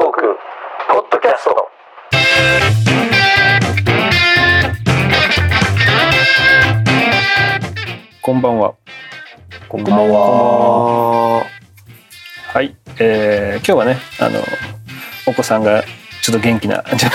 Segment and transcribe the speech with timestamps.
[0.00, 0.22] トーク
[0.88, 1.68] ポッドキャスト
[8.22, 8.74] こんばんは。
[9.68, 11.44] こんばんは。
[12.48, 14.40] はい、えー、今日はね、あの
[15.26, 15.84] お子さんが
[16.22, 17.06] ちょっと元気な状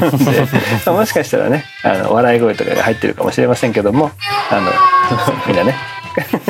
[0.00, 0.40] 態なんで、
[0.84, 4.10] まあもしかしたらね、あの笑い声とかが入ってるかもしれませんけども、
[4.50, 4.72] あの
[5.46, 5.76] みんなね、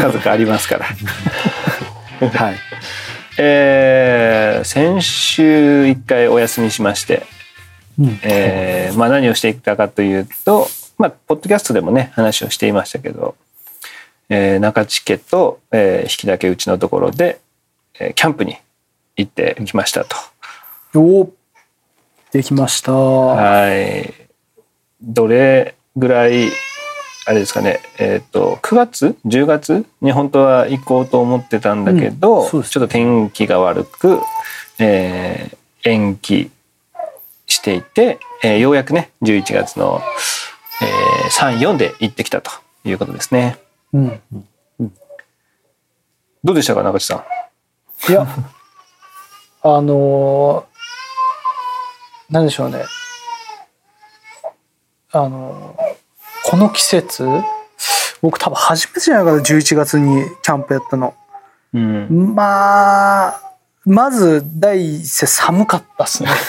[0.00, 0.86] 家族ありますから。
[2.30, 2.69] はい。
[3.38, 7.22] えー、先週一回お休みしまして、
[8.22, 10.66] えーまあ、何をしていったかというと、
[10.98, 13.36] まあ、ポッドキャストでもね話をしていましたけど、
[14.28, 17.40] えー中地家と、えー、引きだけうちのところで、
[17.98, 18.56] えーキャンプに
[19.16, 20.16] 行ってきましたと。
[20.94, 21.30] おー
[22.32, 22.92] できました。
[22.92, 24.14] はい。
[25.02, 26.48] どれぐらい
[27.30, 29.86] あれですかね、えっ、と9月？10月？
[30.00, 34.18] に本当は行こうと思ってたんだけど、うんちょっと天気が悪く、
[34.80, 35.56] えー
[35.88, 36.50] 延期
[37.46, 40.02] していて、えーようやくね11月の、
[40.82, 42.50] えー、34で行ってきたと
[42.84, 43.58] いうことですね。
[43.92, 44.20] うん。
[46.42, 47.24] どうでしたか中地さ
[48.08, 48.10] ん？
[48.10, 48.26] いや、
[49.62, 52.84] あのーなんでしょうね。
[55.12, 55.89] あのー
[56.50, 57.24] この季節、
[58.20, 61.14] 僕多分初めてじゃないかな、11月にキャンプやったの。
[61.72, 62.34] うん。
[62.34, 63.40] まあ、
[63.84, 66.30] まず第一声寒かったっすね。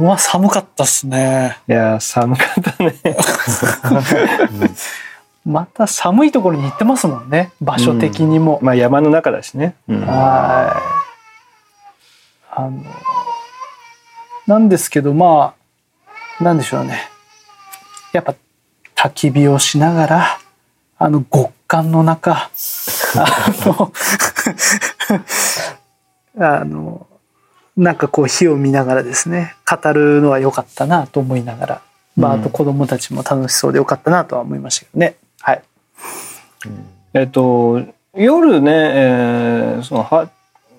[0.00, 1.58] まあ寒かったっすね。
[1.68, 2.96] いやー寒かったね。
[5.46, 7.52] また寒いところに行ってますもんね。
[7.60, 8.58] 場所的にも。
[8.62, 9.76] まあ山の中だしね。
[9.88, 10.80] うんはい。
[12.52, 12.82] あの、
[14.48, 15.59] なんですけど、まあ、
[16.40, 17.08] なんでしょうね。
[18.12, 18.34] やっぱ
[18.96, 20.38] 焚き火をしながら、
[20.98, 22.50] あの極寒の中、
[23.16, 23.92] あの、
[26.38, 27.06] あの、
[27.76, 31.82] なんかこう火を見ながらですね、語るのは良かったなと思いながら、
[32.16, 35.16] まあ、あと子供たちも楽しそうで良かったなとは思いましたけどね。
[35.40, 35.62] はい。
[37.14, 37.80] えっと
[38.14, 40.28] 夜ね、えーそのは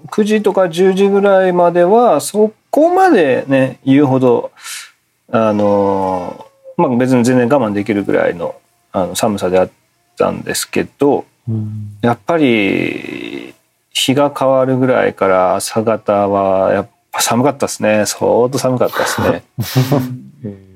[0.08, 4.52] 9時とか10時ぐらいまではそこまでね言うほど
[5.31, 6.46] あの
[6.78, 8.56] まあ別に全然我慢できるぐらいの
[8.92, 9.72] あの寒さであっ
[10.18, 11.25] たんですけど
[12.02, 13.53] やっぱり
[13.91, 19.44] 日が変わるぐらいから朝方はやっぱ寒かったですね相当寒かったですね。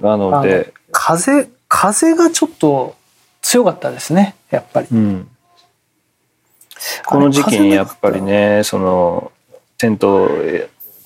[0.00, 2.96] なので、風、風がちょっと
[3.40, 4.88] 強かったですね、やっぱり。
[4.92, 5.28] うん、
[7.06, 9.32] この時期にやっぱりねその
[9.78, 10.28] テントを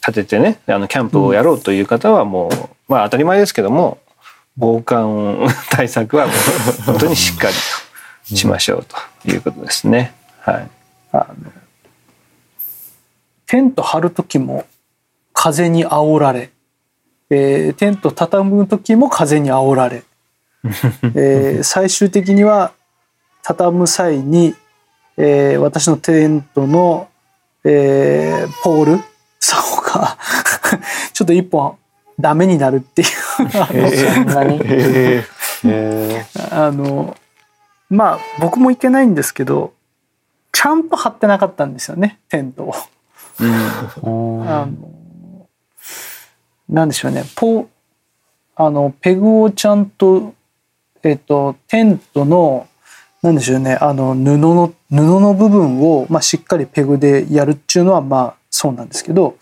[0.07, 2.53] 立ててねあのキャンプをやろうという方はもう、
[2.89, 3.99] まあ当たり前ですけども
[4.57, 6.29] 防寒 対策は
[6.87, 7.55] 本当にしっかり
[8.27, 8.87] としましょう
[9.23, 10.15] ということですね。
[10.41, 10.71] はい、
[11.13, 11.51] あの
[13.47, 14.65] テント張る時も
[15.33, 16.51] 風に煽られ、
[17.31, 20.03] えーテント畳む時も風に煽られ、
[21.15, 22.73] えー最終的には
[23.43, 24.55] 畳む際に、
[25.17, 27.09] えー私のテントの、
[27.65, 29.10] えーポール
[29.41, 30.19] 竿が
[31.13, 31.77] ちょっと一本
[32.21, 33.09] ダメになるっていう
[33.39, 35.25] あのそんなにえ
[35.65, 37.17] えあの
[37.89, 39.73] まあ僕も行けないんですけど
[40.53, 42.75] ちゃんと張ってなかったんですよねテントを。
[43.43, 45.47] あの
[46.69, 47.25] なんでしょうね。
[47.35, 47.69] ポ
[48.55, 50.35] あのペグをちゃんと
[51.03, 52.69] えっとテントの
[53.23, 53.77] なんでしょうね。
[53.81, 59.37] あの布の布の部分を、まあ、しっかりペグでやるっていうのはまあそうなんですけど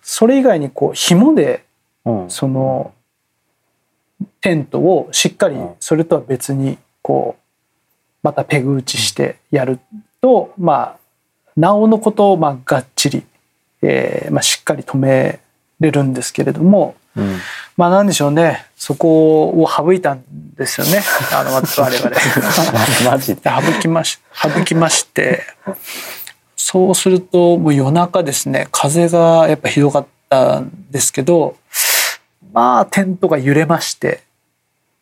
[0.00, 1.64] それ以外にこう紐で
[2.04, 2.30] うん。
[2.30, 2.92] その
[4.40, 7.42] テントをしっかりそれとは別にこう
[8.22, 9.80] またペグ打ちしてやる
[10.20, 10.98] とまあ
[11.56, 13.24] なおのことをまあがっちり、
[13.82, 15.40] えーまあ、しっかり止め
[15.80, 17.38] れるんですけれどもうん。
[17.76, 18.66] まあなんでしょうね。
[18.76, 20.22] そこを省いたん
[20.54, 21.02] ですよね。
[21.32, 22.10] あの我々。
[23.10, 23.34] マジ。
[23.42, 25.42] 省きまし省きまして
[26.60, 31.56] そうするともう夜中ですね風がやっぱひどかったんですけど
[32.52, 34.22] まあテントが揺れまして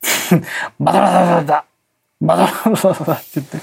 [0.79, 1.65] 「まだまだまだ
[2.21, 3.57] まだまだまだ」って言って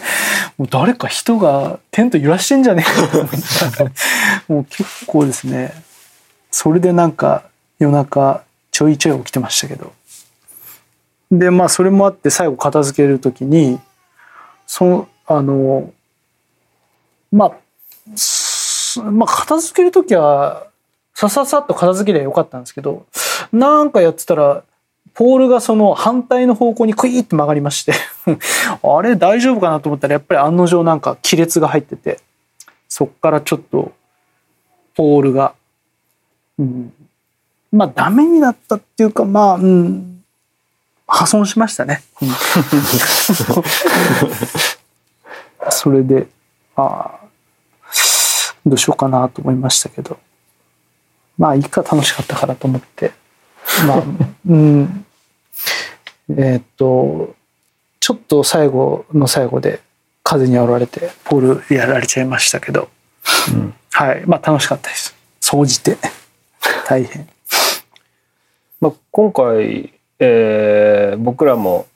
[0.58, 3.32] もう誰か人がテント揺らしてんじゃねえかと思っ
[3.78, 5.72] たもう結構ですね
[6.50, 7.44] それでなんか
[7.78, 9.94] 夜中ちょいちょい起きてましたけど。
[11.32, 13.80] でまあそれもあって最後片付ける時に
[14.68, 15.92] そのあの
[17.32, 17.63] まあ
[19.12, 20.68] まあ片付ける時は
[21.14, 23.06] さささっと片付けりゃよかったんですけど
[23.52, 24.64] なんかやってたら
[25.14, 27.94] ポールがその反対の方向にクイーって曲がりまして
[28.82, 32.20] あれ大丈夫かなと思ったらやっぱり案の定なんか亀裂が入ってて
[32.90, 33.92] そっからちょっと
[34.96, 35.54] ポールが、
[36.58, 36.94] うん、
[37.72, 40.24] まあダメになったっていうかまあ、うん、
[41.08, 42.04] 破損しましたね。
[42.22, 42.30] うん。
[45.70, 46.28] それで
[46.76, 47.23] ああ
[48.66, 50.20] どうしようかなと思いましたけど。
[51.38, 53.12] まあいいか楽しかったからと思って。
[53.88, 54.04] まあ
[54.50, 55.06] うん。
[56.30, 57.36] えーっと
[58.00, 59.80] ちょっと最後の最後で
[60.24, 62.90] 風に煽られてポールやられちゃいましたけど、
[63.54, 63.74] うん。
[63.92, 64.24] はい。
[64.26, 65.16] まあ楽しかったです。
[65.40, 65.98] 総じて。
[66.88, 67.28] 大変。
[68.82, 71.88] まあ、今回、えー僕らも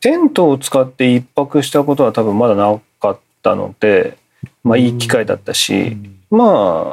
[0.00, 4.16] テントを使って一泊したことは多分まだなかったので、
[4.68, 5.96] まあ、いい機会だったし、
[6.30, 6.44] ま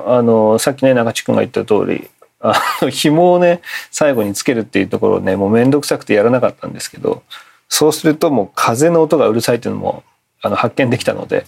[0.08, 3.62] ああのさっきね中地君が言った通りあの 紐をね
[3.92, 7.24] 最後につけるっていうところをねもう面倒くさくてやらなかったんですけど
[7.68, 10.04] そうするともう風の音がうるさいっていうのも
[10.42, 11.46] あの発見できたので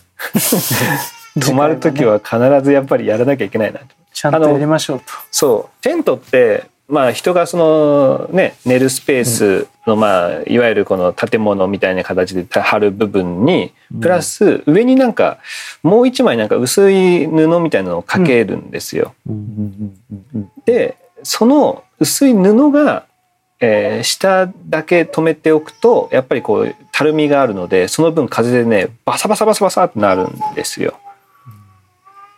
[1.40, 3.86] 泊まる時は必ずやっぱりやらなきゃいけないなと。
[4.14, 5.06] ちゃんとやりましょうと。
[5.30, 5.84] そう。
[5.84, 15.40] テントってまあ人がそのね寝るスペースのまあいわゆるこの建物みたいな形で張る部分にプラス上になんか
[15.84, 19.14] もう一枚なんか薄い布みたいなのをかけるんですよ。
[20.66, 23.06] でその薄い布が、
[23.60, 30.94] えー下だけ止めておくとやっぱりこうたるみがあるのでその分風でねバサバサバサバサってなるんですよ。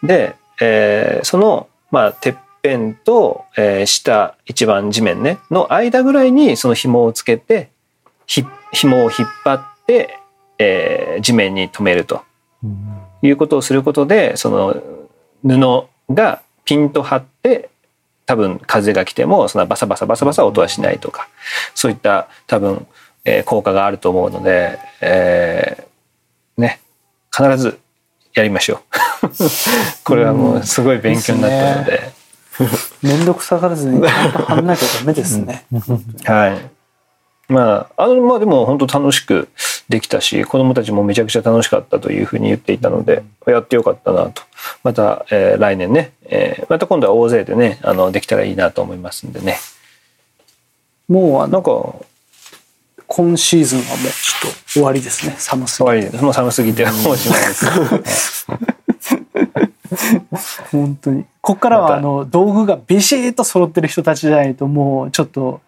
[0.01, 7.69] で、えーそのまあてっぺんと、えー下一番地面ねの間ぐらいにその紐をつけて
[8.25, 10.19] ひ紐を引っ張って、
[10.57, 12.21] えー地面に留めると。
[13.21, 14.75] いうことをすることでその
[15.43, 17.69] 布がピンと張って
[18.25, 21.27] 多分風が来てもそんなバサバサバサバサ音はしないとか
[21.75, 22.87] そういった多分、
[23.25, 26.79] えー効果があると思うので、えーね
[27.35, 27.79] 必ず
[28.33, 28.79] やりましょう。
[30.03, 32.08] これはもうすごい勉強になったので、
[33.01, 35.65] 面倒くさがらずにちゃんと貼んなきゃダメですね。
[36.25, 36.69] はい。
[37.51, 39.49] まああのまあでも本当楽しく
[39.89, 44.43] できたし子どもたちもめちゃくちゃ楽しかったというふうに言っていたのでやってよかったなと。
[44.83, 49.57] また、えー来年ね、えーまた今度は大勢でねあのできたらいいなと思いますんでね。
[51.07, 51.95] もうあのなんか
[53.07, 55.35] 今シーズンはもうちょっと終わりですね。
[55.39, 55.85] 寒すぎて。
[55.85, 56.23] 終わりです。
[56.23, 57.53] もう寒すぎてもうおしまいで
[58.05, 58.45] す、
[60.71, 61.23] 本当に。
[61.41, 65.61] ここからはあの道具がビシッと揃ってる人たちじゃないともうちょっと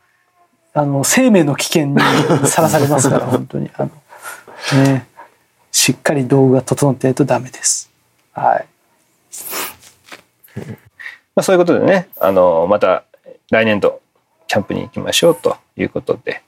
[0.73, 1.99] あの生命の危険に
[2.47, 3.69] さらされますから 本当に。
[3.75, 5.07] あの、ね、
[5.71, 7.89] しっかり道具が整ってないとダメです。
[8.33, 8.67] はい、
[10.57, 10.63] ま
[11.37, 13.03] あ、そういうことでねあのまた
[13.49, 14.01] 来年度
[14.47, 16.41] キャンプに行きましょうということで。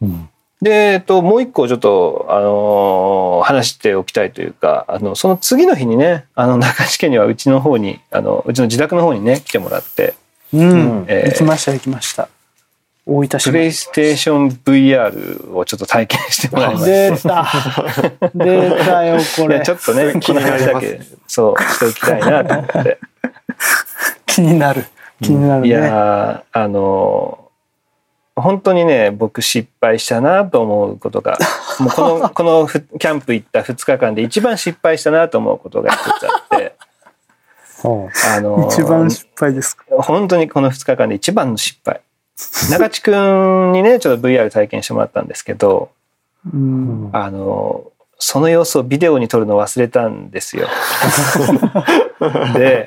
[0.00, 0.28] うん
[0.62, 10.14] で、えっと、もう一個ちょっと、あのー話しておきたいというか、あの、その次の日にね、あの、中地家にはうちの方に、あの、うちの自宅の方にね、来てもらって、
[10.54, 11.04] うん。
[11.08, 12.28] えー行きました行きました。
[13.04, 17.44] 大分市プレイステーション VR をちょっと体験してもらいました。
[18.12, 18.30] 出た。
[18.32, 19.56] 出たよこれ。
[19.56, 22.98] いやちょっとね、この話だけ、そう、しておきたいなと思って。
[24.26, 24.86] 気になる。
[25.20, 25.74] 気になるいね。
[25.74, 27.42] やーあのー
[28.34, 31.38] 本当にね僕失敗したなと思うことが
[31.80, 36.74] もうこのこのふキャンプ行った2日間で一番失敗したなと思うことが一つあって、
[38.36, 39.84] あのー一番失敗ですか？
[40.02, 42.00] 本当にこの2日間で一番の失敗
[42.70, 45.90] 中地君にねちょっと VR 体験してもらったんですけど
[46.52, 47.92] うんあのー
[48.24, 50.68] その様子をビデオに撮るの忘れたんですよ。
[52.54, 52.86] で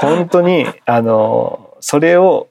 [0.00, 2.46] 本当にあのそれを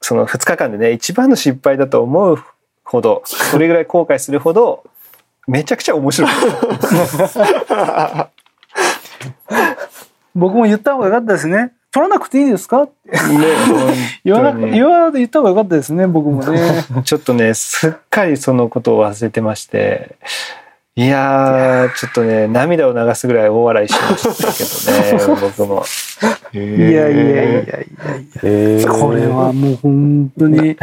[0.00, 2.38] その2日間でね一番の失敗だと思う
[2.84, 4.82] ほどそれぐらい後悔するほど
[5.46, 8.30] めちゃくちゃ面白かった。
[10.34, 11.72] 僕も言った方が良かったですね。
[11.92, 12.84] 取らなくていいですか？
[12.84, 12.90] ね
[14.24, 16.84] 言わなく言わ言った方が良かったですね僕もね。
[17.04, 20.14] ちょっとねすっかりそのことを忘れてまして
[21.00, 25.82] いやーちょっとね涙を流すぐらい大笑いしましたけどね 僕も。
[26.52, 28.88] いやいやいやいやいや。
[28.92, 30.76] これはもう本当に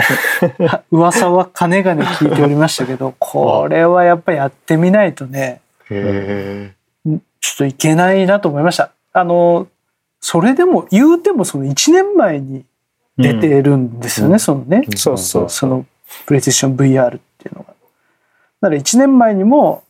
[0.89, 6.71] 噂はかねがね聞いておりましたけど これはやっぱりやってみないとねへ
[7.05, 7.19] ちょっ
[7.57, 8.89] といけないなと思いました。
[9.13, 9.67] あの
[10.19, 12.65] それでも言うてもその1年前に
[13.19, 15.85] 出てるんですよね、そのね、そうそうその
[16.25, 17.75] プレイステーション VR っていうのが。
[18.61, 19.83] だから1年前にも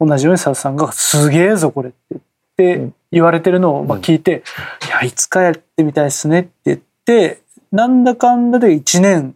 [0.00, 2.20] 同じように佐々さんが「すげえぞこれ」って
[2.58, 4.42] 言って言われてるのをまあ聞いて
[4.88, 7.40] 「いやいつかやってみたいですね」って言って
[7.70, 9.34] なんだかんだで1年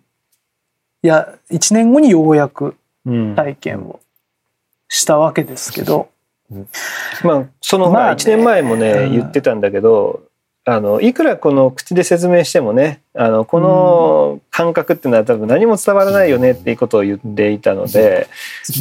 [1.02, 3.34] いや1年後にようやくうん。
[3.34, 4.00] 体験を
[4.88, 6.08] したわけですけど。
[7.22, 8.22] まあそのまあね。
[8.22, 9.12] 1年前もね、うん。
[9.12, 10.22] 言ってたんだけど
[10.66, 18.28] あのいくらこの口で説明してもねあのこの感覚っていうのは多分何も伝わらないよねっていうことを言っていたので、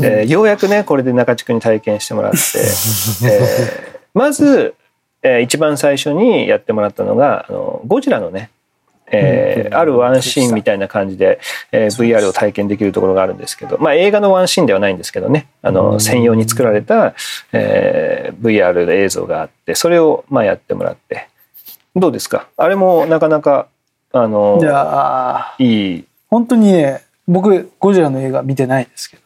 [0.01, 2.37] えーようやくねこれで中地君に体験してもらって、
[3.27, 4.75] えーまず、
[5.23, 8.49] えー一番最初にやってもらったのがあのゴジラのね
[9.07, 11.39] えーあるワンシーンみたいな感じで、
[11.73, 17.13] えー VR を体験できるところがあるんですけど、まあ、映画のワンシーンではないんですけどねあの専用に作られた、
[17.51, 21.27] えー VR の映像があってそれをまあやってもらって
[21.95, 22.47] どうですか？
[22.57, 23.67] あれもなかなか
[24.11, 26.05] あのじゃあいい。
[26.29, 29.23] 本当にね僕ゴジラの映画見てないですけど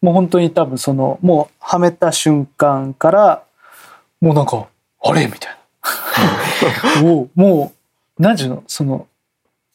[0.00, 3.44] もう本当に多分そのもうはめた瞬間から
[4.20, 4.66] もうなんか
[5.04, 5.26] あれ？
[5.26, 5.56] みたい
[6.94, 7.02] な。
[7.02, 7.72] もうも
[8.18, 8.64] う何ていうの？
[8.66, 9.06] その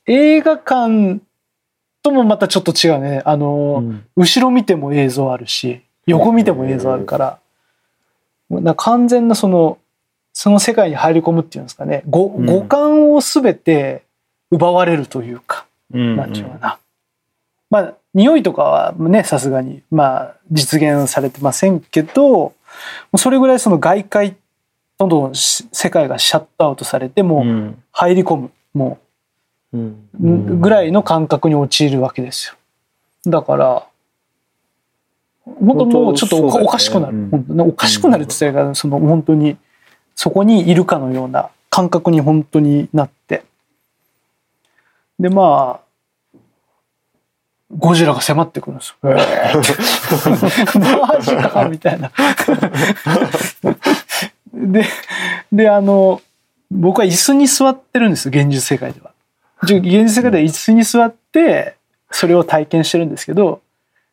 [0.05, 1.19] 映画館
[2.01, 3.21] ともまたちょっと違うね。
[3.25, 3.83] あの、
[4.15, 7.39] 後ろ見ても映像あるし横見ても映像あるから、
[8.47, 9.77] もうなんか完全なその
[10.39, 12.03] その世界に入り込むっていうんですかね。
[12.05, 14.03] 五感を全て
[14.51, 16.79] 奪われるというか、うんなんていうのかな。
[17.71, 22.53] まあ、匂いとかはね、さすがに、まあ、実現されてませんけど、
[23.15, 24.35] それぐらいその外界、
[24.99, 27.83] どんどんし世界がシャットアウトされて、もううん。
[27.91, 28.99] 入り込む、も
[29.73, 29.79] う。
[30.59, 32.55] ぐらいの感覚に陥るわけです
[33.25, 33.31] よ。
[33.31, 33.87] だから、
[35.45, 37.17] 本当もうちょっとおか,、しくなる。
[37.17, 39.57] ねおかしくなるって言ったらその本当に、
[40.17, 43.43] そこにいるかのような感覚に本当になって。
[45.19, 45.81] で、まあ、
[47.77, 48.95] ゴジラが迫ってくるんですよ。
[50.97, 52.11] マジかみたいな。
[54.51, 54.85] で、
[55.51, 56.19] で、あの、
[56.71, 59.11] 僕は椅子に座ってるんですよ、現実世界では。
[59.61, 61.75] 現実世界では椅子に座って、
[62.09, 63.61] それを体験してるんですけど、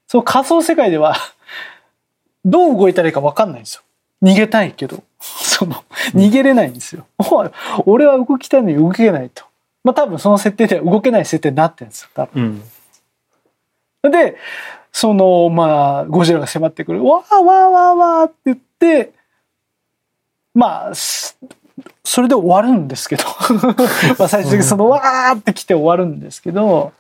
[0.07, 1.17] その仮想世界では、
[2.45, 3.83] どう動いたらいいか分かんないんですよ。
[4.23, 5.03] 逃げたいけど、
[5.55, 5.85] その、
[6.15, 7.07] 逃げれないんですよ。
[7.87, 9.45] 俺は動きたいのに動けないと。
[9.85, 12.43] まあ多分その設定では動けない設定になってるんですよ、多分。
[12.43, 12.63] うん
[14.11, 14.37] で、
[14.93, 19.13] その、まあ、ゴジラが迫ってくる、わーわーわーわーって言って、
[20.55, 21.39] まあ、す
[22.05, 23.25] それで終わるんですけど、
[24.19, 26.93] まあ最終的にそのわーって来て終わるんですけど、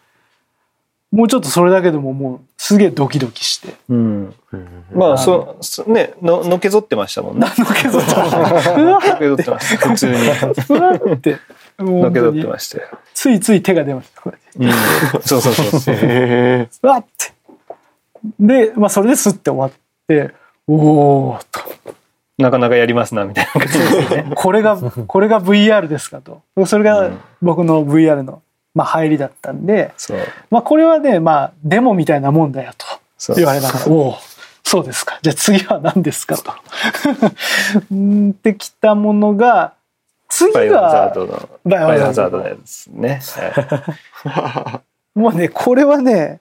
[1.12, 3.74] もうちょっとそれだけでももうすげえドキドキして。
[3.90, 4.34] うん。
[4.94, 7.46] まあそそねののけぞってましたもんね。
[7.58, 8.78] のけぞってました。
[8.80, 10.16] のけぞってました普通に。
[11.12, 11.36] って、
[11.78, 14.22] のけぞってましたよ、ついつい手が出ました。
[14.24, 14.70] うん、
[15.20, 15.94] そうそうそうそう。
[16.88, 17.34] わって。
[18.40, 19.78] で、まあそれですって終わっ
[20.08, 20.32] て、
[20.66, 21.60] おーっと。
[22.38, 23.84] なかなかやりますなみたいな感じで。
[23.84, 26.40] す ねこれが、これが VR ですかと。
[26.64, 27.10] それが
[27.42, 28.40] 僕の VR の、
[28.74, 29.92] まあ、入りだったんで、
[30.50, 34.16] まあ、これはね、まあ、デモみたいなもんだよと言われながら、 おお、
[34.64, 35.18] そうですか。
[35.22, 36.52] じゃあ次は何ですかと。
[37.94, 39.74] んってきたものが、
[40.28, 43.20] 次バイオハザーが、ドのバイオバイオハザードハザードのやつね、
[44.24, 46.40] はいもうね、これはね、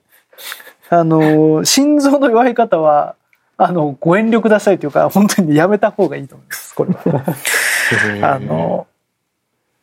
[0.90, 3.14] あの、心臓の弱い方は、
[3.56, 7.24] あの、ご遠慮くださいというか、本当にやめた方がいいと思います、これは。
[8.34, 8.86] あの、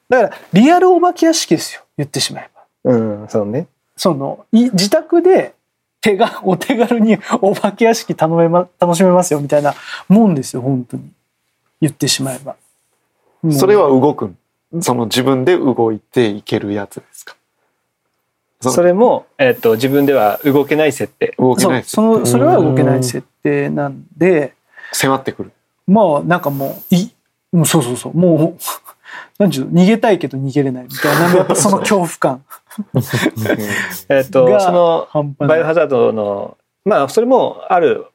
[0.10, 2.50] だから、リアルお化け屋敷ですよ、言ってしまえ
[2.84, 2.92] ば。
[2.92, 3.68] うんそうね。
[3.96, 5.54] その、い自宅で
[6.02, 9.76] 手が、 お手軽にお化け屋敷頼めま、楽しめますよ、みたいな
[10.10, 11.04] もんですよ、本当に。
[11.80, 12.56] 言ってしまえば。
[13.52, 14.38] それは動くん？
[14.82, 17.36] その自分で動いていけるやつですか？
[18.62, 21.34] それも、えっと自分では動けない設定。
[21.38, 24.54] そう動けないその、それは動けない設定なんで、
[24.94, 25.52] 迫ってくる。
[25.88, 27.12] まあ、なんかもう、い、
[27.52, 28.64] もうそうそうそう、もう、
[29.38, 32.44] なんちゅうの逃げたいけど逃げれないみたいな、やっぱその恐怖感。
[34.10, 35.36] えっとがその。
[35.38, 38.06] バイオハザードのまあそれもある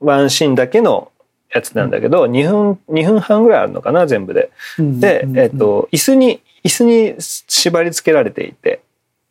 [0.00, 1.10] ワンシーンだけの
[1.52, 4.50] やつなんだけど、2分2分半ぐらいあるのかな全部で。
[4.78, 8.80] うんで、うんえっと椅子に椅子に縛り付けられていて。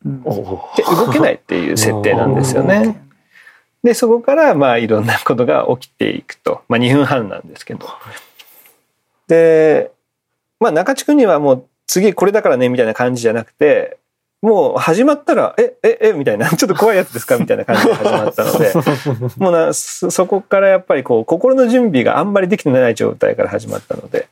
[0.04, 0.22] うん。
[0.22, 3.00] で動けないっていう設定なんですよね。
[3.82, 7.86] でそこからまあいろんなことが起きていくと、まあ、2分半なんですけど。
[9.28, 9.90] で
[10.60, 13.98] まあ中地君にはもう次これだからねみたいな感じじゃなくて
[14.42, 18.72] もう始まったら「えええみたいな「ちょっと怖いやつですか?」みたいな感じで始まったので
[19.38, 24.28] もうなそそこからやっぱりこう心の準備があんまりできてない状態から始まったので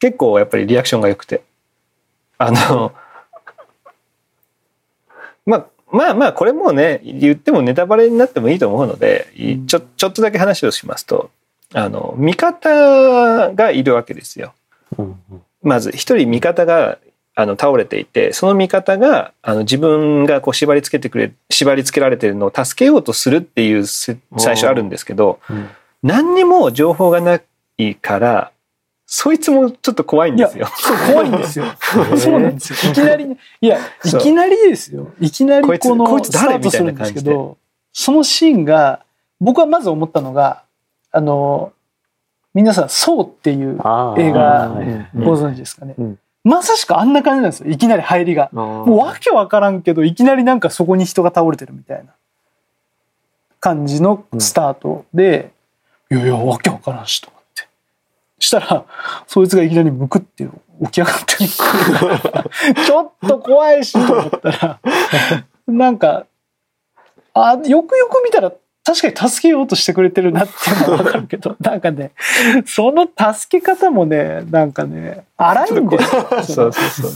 [0.00, 1.42] 結構やっぱりリアクションが良くて
[2.38, 2.92] あの
[5.46, 9.28] まあまあまあこれもうね言ってもネタバレになってもいいと思うので
[9.66, 11.30] ちょちょっとだけ話をしますと
[11.72, 14.52] あの味方がいるわけですよ。
[15.62, 16.98] まず一人味方が
[17.34, 25.38] あの倒れていてその味方があの自分がこう縛り付けてくれ縛り付けられてるのを助けようとするっていうせ最初あるんですけど
[26.02, 27.40] 何にも情報がな
[27.78, 28.52] いから
[29.06, 30.66] そいつもちょっと怖いんですよ。
[31.12, 31.66] 怖いんですよ。
[32.18, 32.90] そうなんですよ。
[32.90, 35.12] いきなりね、いや、いきなりですよ。
[35.20, 37.56] いきなりこいつこのスタートするんですけど、
[37.92, 39.04] そのシーンが、
[39.40, 40.64] 僕はまず思ったのが、
[41.12, 41.72] あの、
[42.56, 45.94] 皆さん、そうっていう映画うんご存知ですかね？
[45.98, 47.70] うんまさしくあんな感じなんですよ。
[47.70, 48.48] いきなり入りが。
[48.52, 52.12] もうもわけわからんけど、いきなりなんかそこに人が倒れてるみたいな
[53.58, 55.50] 感じのスタートで、
[56.08, 57.68] いやいや、わけわからんしと思って。
[58.38, 58.84] したら、
[59.26, 60.46] そいつがいきなりむくって
[60.84, 61.50] 起き上がってる
[62.86, 64.78] ちょっと怖いしと思ったら、
[65.66, 66.26] なんか、
[67.34, 68.52] あ、よくよく見たら、
[68.86, 72.12] 確かに助けようとしてくれてるなっていうのはわかるけど、 なんかね、
[72.66, 75.98] その助け方もね、なんかね、荒いんで。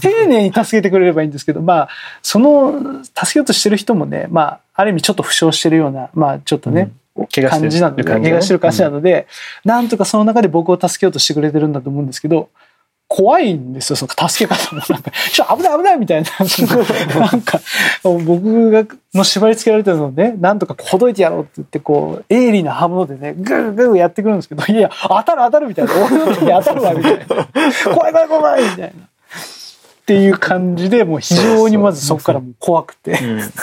[0.01, 1.89] 丁寧に助けてくれればいいんですけど、まあ、
[2.21, 9.27] その、助けようとしてる人もね、まあ、ある意味ちょっと負傷してるような、まあ、ちょっとね、怪我してる感じなので、怪我してる感じなので、
[9.63, 12.49] なんとかその中で僕を助けようとしてくれてるんだと思うんですけど、
[13.13, 14.81] 怖いんですよ、その助け方も。
[14.87, 16.29] なんか、ちょ、危ない危ないみたいな。
[17.19, 17.59] なんか、
[18.03, 25.91] 僕が、の縛り付けられてるのをね、なんとかほどいてやろうって言って、こう、鋭利な刃物でね、グーグーやってくるんですけど、いや、当たる当たるみたいな。
[25.93, 27.25] 俺の時に当たるわ、みたいな。
[27.93, 28.87] 怖い怖い怖いみたいな。
[28.87, 33.11] っていう感じで、もう非常にまずそこからもう怖くて。
[33.11, 33.53] うん だか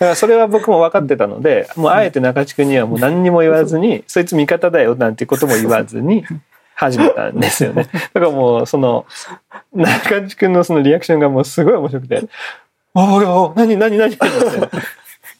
[0.00, 6.24] らそれは僕も分かってたので、もうあえて中地君にはもう何にも言わずに、そいつ味方だよなんてことも言わずに
[6.76, 7.88] 始めたんですよね。
[8.14, 9.06] だからもうその
[9.74, 12.22] 中地君のそのリアクションがもうすごい面白くて、
[12.94, 14.12] おおお何何何？
[14.12, 14.76] ってなって。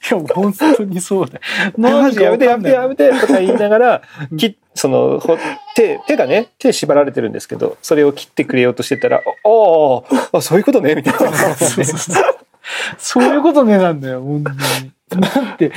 [0.09, 1.41] いや、本当にそうで。
[1.77, 4.03] マジやめてやめてやめめてとか言いながら、
[4.37, 5.39] きそのほ
[5.75, 11.37] 手手がね手縛られてるんですけどそれを切ってくれようとしてたら「おおそういうことね」みたいな。
[12.99, 14.45] そういうことねなんだよ、本
[15.11, 15.21] 当に。
[15.21, 15.73] なんて、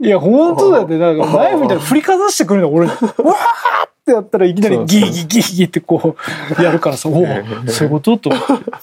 [0.00, 2.86] いや、本当だって、なんかナイフみたいな振りかざしてくるの、俺。
[2.86, 6.16] わーってやったらいきなりギーギーギーギーってこ
[6.58, 7.26] う、やるからさ、おお、
[7.68, 8.30] そういうことと。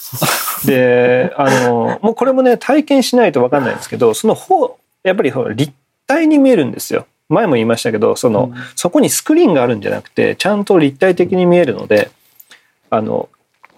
[0.66, 5.74] であのもうこれもね体験しないと分かんないんですけどその方やっぱり立
[6.06, 7.06] 体に見えるんですよ。
[7.30, 12.12] 前も言いましたけどその、うんそこにスクリーンがあるんじゃなくてちゃんと立体的に見えるので
[12.90, 13.30] あの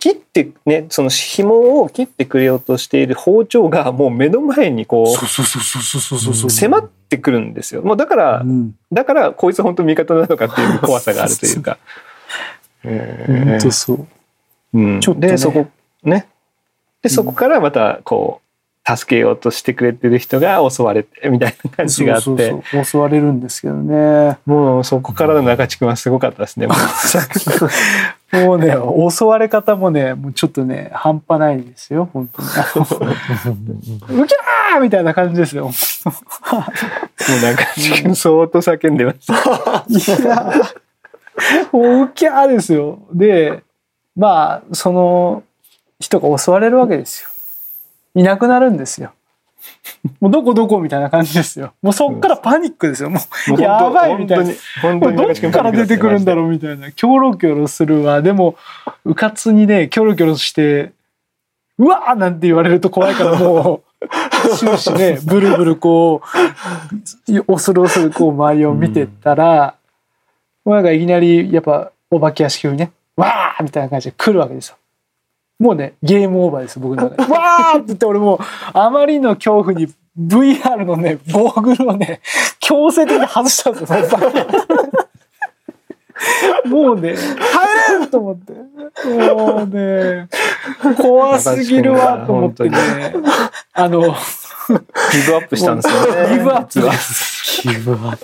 [0.04, 7.84] 切ってねその紐を切ってくれようとしている包丁がもう目の前にこそう迫ってくるんですよ。
[7.84, 8.76] もうだから、うん。
[8.92, 11.78] だからこいつ本当味方なのかっていう怖さがあるというか。
[12.84, 14.08] 本当そう。
[14.74, 15.68] うんちょっとねでそこ
[16.04, 16.28] ね
[17.02, 18.42] でそこからまたこ
[18.86, 24.38] う助けようとしてくれてる人が襲われてみたいな感じがあってそうそうそう襲われるんですけどね。
[24.46, 26.68] もうそこからの中地君はすごかったですね。
[28.34, 28.76] もうね、
[29.12, 32.48] 襲われ方もね、もうちょっとね、半端ないんですよ、本当に。
[34.24, 35.66] うきゃーみたいな感じですよ。
[35.66, 35.74] もう
[37.42, 39.34] 中地君相当叫んでました。
[39.88, 40.54] いや、
[41.72, 43.00] もううきゃーですよ。
[43.14, 43.64] で、
[44.16, 45.44] まあ、その
[46.00, 47.30] 人が襲われるわけですよ。
[48.16, 49.14] いなくなるんですよ。
[50.20, 51.74] もうどこどこみたいな感じですよ。
[51.82, 53.10] もうそっからパニックですよ。
[53.10, 53.20] も
[53.58, 54.54] う、やばいみたいな。
[54.82, 56.92] 本当にどっから出てくるんだろうみたいな。
[56.92, 58.22] キョロキョロするわ。
[58.22, 58.56] でも、
[59.06, 60.92] うかつにね、キョロキョロして、
[61.78, 66.22] うわーなんて言われると怖いからもう、終始ね、 ブルブルこ
[67.28, 69.76] う、恐る恐るこう周りを見てったら、
[70.66, 74.76] もうなんかいきなりやっぱお化け屋敷にね、わーみたいな感じで来るわけですよ。
[75.64, 77.32] もうね、ゲームオーバーです、僕の中で。
[77.32, 78.40] わーって言って俺もう、
[78.74, 79.88] あまりの恐怖に
[80.20, 82.20] VR のね、ゴーグルをね、
[82.60, 84.38] 強制的に外したんですよ、その場
[86.68, 87.24] もうね、耐
[87.96, 88.52] えれんと思って。
[89.34, 90.28] もうね、
[90.98, 92.78] 怖すぎるわと思ってね。
[93.72, 94.14] あの、ギブ
[95.36, 95.94] アップしたんですよ
[96.28, 96.40] ね。
[96.40, 97.62] ギブアップ実はです。
[97.62, 98.18] 気分は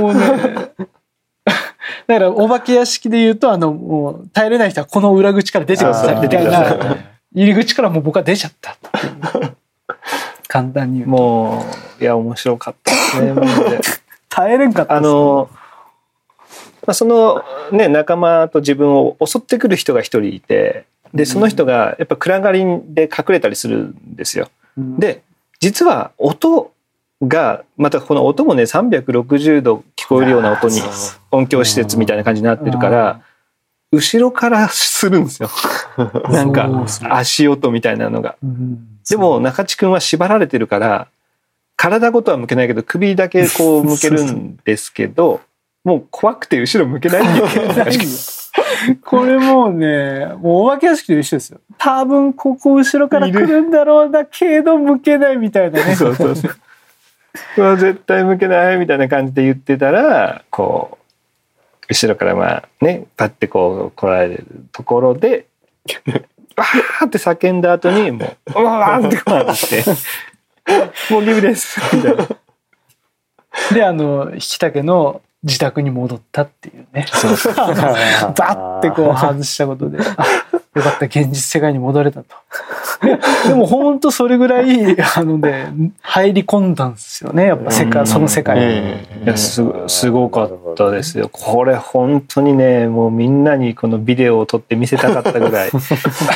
[0.00, 0.70] もうね。
[2.06, 6.96] だから、お化け屋敷で言うと、あの、もう、耐えれない人はこの裏口から出てくださいみたいな、
[7.34, 8.76] 入り口からもう僕は出ちゃった。
[10.48, 11.10] 簡単に言うと。
[11.10, 11.64] も
[11.98, 13.34] う、いや、面白かったですね。
[14.28, 15.48] 耐えれんかったあですの、
[16.86, 24.50] まあ、そのね、仲間と自分を襲ってくる人が一人いて、で、その人がやっぱ暗がりで隠れたりするんですよ。
[24.76, 25.22] うんで、
[25.60, 26.72] 実は音
[27.22, 30.80] が、またこの音もね、360度聞こえるような音に
[31.30, 33.22] 音響施設みたいな感じになってるから、
[33.90, 35.48] 後ろからするんですよ。
[36.30, 36.68] なんか
[37.10, 38.36] 足音みたいなのが。
[38.42, 41.08] うんでも中地君は縛られてるから、
[41.76, 45.42] 体ごとは向けないけど首だけこう向けるんですけど、
[45.84, 47.22] もう怖くて後ろ向けない
[49.04, 51.60] これもうね、もうお化け屋敷と一緒ですよ。
[51.76, 55.94] 多分ここ後ろから来るんだろうなけど向けないみたいなね。
[55.96, 56.56] そうそうそう。
[57.56, 60.98] うわ絶対向けないみたいな感じで言ってたらこ
[61.82, 65.46] う後ろからまあねパッてこう来られるところで
[66.56, 69.84] 「わー!」って叫んだ後にもう「うわー!」ってこうなって
[71.12, 72.28] 「もうギブです」みたいな。
[73.72, 77.06] であの引竹の自宅に戻ったっていうね
[78.36, 80.26] バッてこう外したことであ
[80.74, 82.34] よかった現実世界に戻れたと。
[83.04, 87.46] で でも本当それぐらいあのね入り込んだんですよね。
[87.46, 88.92] やっぱ世界その世界に。
[88.92, 91.28] いやすすごかったですよ。
[91.30, 95.68] これ本当にねもうみんなにこのビデオを撮って見せたかったぐらい。
[95.70, 95.72] い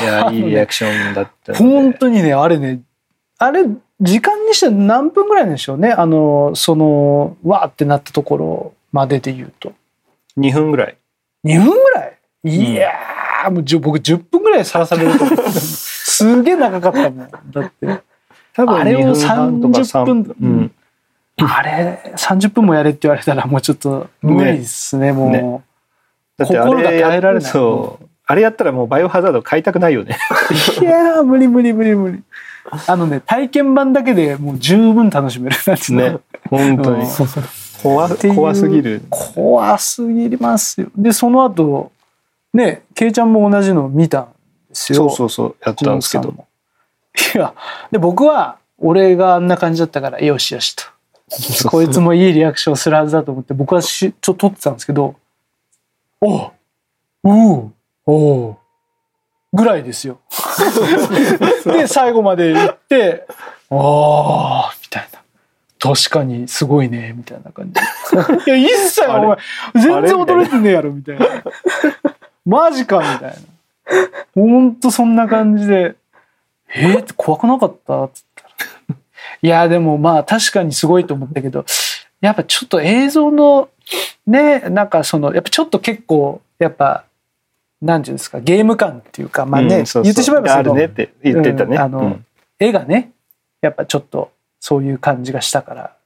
[0.06, 2.80] やいいリアクションだった本当にねあれね
[3.38, 3.64] あれ
[4.00, 5.90] 時間にして何分ぐらいなんでしょうね。
[5.90, 9.72] あのそのわーってなったところまでで言うと。
[10.38, 10.96] 2分ぐらい。
[11.44, 12.12] 2分ぐらい？
[12.44, 15.42] いやー、もうじゅ僕10分ぐらいさらされると思って
[16.18, 17.28] すげえ長かったもん。
[17.28, 18.02] だって。
[18.54, 20.22] 多分あれを2分半とか30分。
[20.22, 20.72] 3うん。
[21.40, 25.62] あれ30分もやれって言われたらもうちょっと無理ですねもう、ね
[26.36, 27.50] だってあ心が耐えやられない。
[27.50, 28.08] そう。
[28.26, 30.16] あれやったらもうバイオハザード買いたくないよね。
[30.80, 32.22] いやー無理無理無理無理。
[32.86, 36.18] あのね体験版だけでもう十分楽しめるなんね。
[36.48, 37.02] 本当に。
[37.02, 37.08] うん。
[37.82, 39.02] 怖怖すぎる。
[39.10, 40.88] 怖すぎますよ。
[40.96, 41.90] でその後
[42.52, 44.20] ねケイちゃんも同じの見た。
[44.20, 44.28] ん
[44.68, 46.34] ですよそうそうそうやったんですけど。
[47.34, 47.54] いや
[47.90, 50.84] で僕は俺があんな感じだったからよしよしと
[51.68, 55.16] こいつもいいリアクションするはずだと思って僕はしちょっと撮ってたんですけど
[56.20, 56.52] おう
[57.24, 57.72] おう
[58.06, 58.56] おう
[59.52, 60.20] ぐらいですよ。
[61.64, 63.26] で最後まで行って
[63.70, 65.18] ああみたいな。
[65.80, 67.80] 確かにすごいねみたいな感じ。
[68.46, 69.38] いや一切お前
[69.74, 71.26] 全然驚いてねえやろみたいな。
[72.44, 73.36] マジかみたいな。
[74.34, 75.96] ほんとそんな感じで。
[76.74, 76.86] え？
[76.94, 78.04] ー、怖くなかった？
[78.04, 78.96] っつったら。
[79.42, 81.64] いや、でもまあ確かにすごいと思ったけど、
[82.20, 83.68] やっぱちょっと映像の、
[84.26, 87.04] ね、なんかその、やっぱちょっと結構、やっぱ、
[87.80, 91.76] なんていうんですか、ゲーム感っていうか、まあね、うんそうそう言ってしまえばそのあるねって言ってたね。
[91.76, 92.18] うんあの
[92.58, 93.12] 絵がね、
[93.60, 95.96] やっぱちょっとそういう感じがしたから、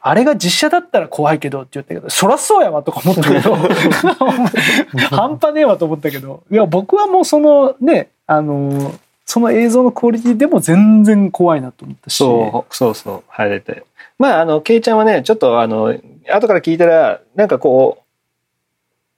[0.00, 3.56] あれが実写だったら怖いけどって言ったけど、そらそうやわとか思ったけど、
[5.10, 8.92] 半端ねえわと思ったけど、いや、僕はもうそのね、あの、
[9.24, 12.16] その映像のクオリティでも全然怖いなと思ったし。
[12.16, 13.84] そうそうそう入れて。
[14.18, 15.94] まああのケイちゃんはねちょっとあの
[16.28, 18.02] 後から聞いたらなんかこ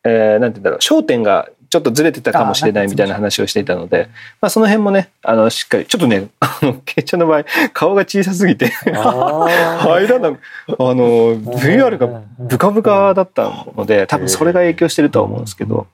[0.05, 4.09] う、えー、なんて言うんだろう焦点がちょっとずれてたかもしれないみたいな話をしていたので、
[4.41, 10.33] まあその辺もねあのしっかりちょっとね あのケイちゃんの場合顔が小さすぎて入ら なあ
[10.69, 15.87] の VR がブカブカだったので多分それが影響してるとは思うんですけど。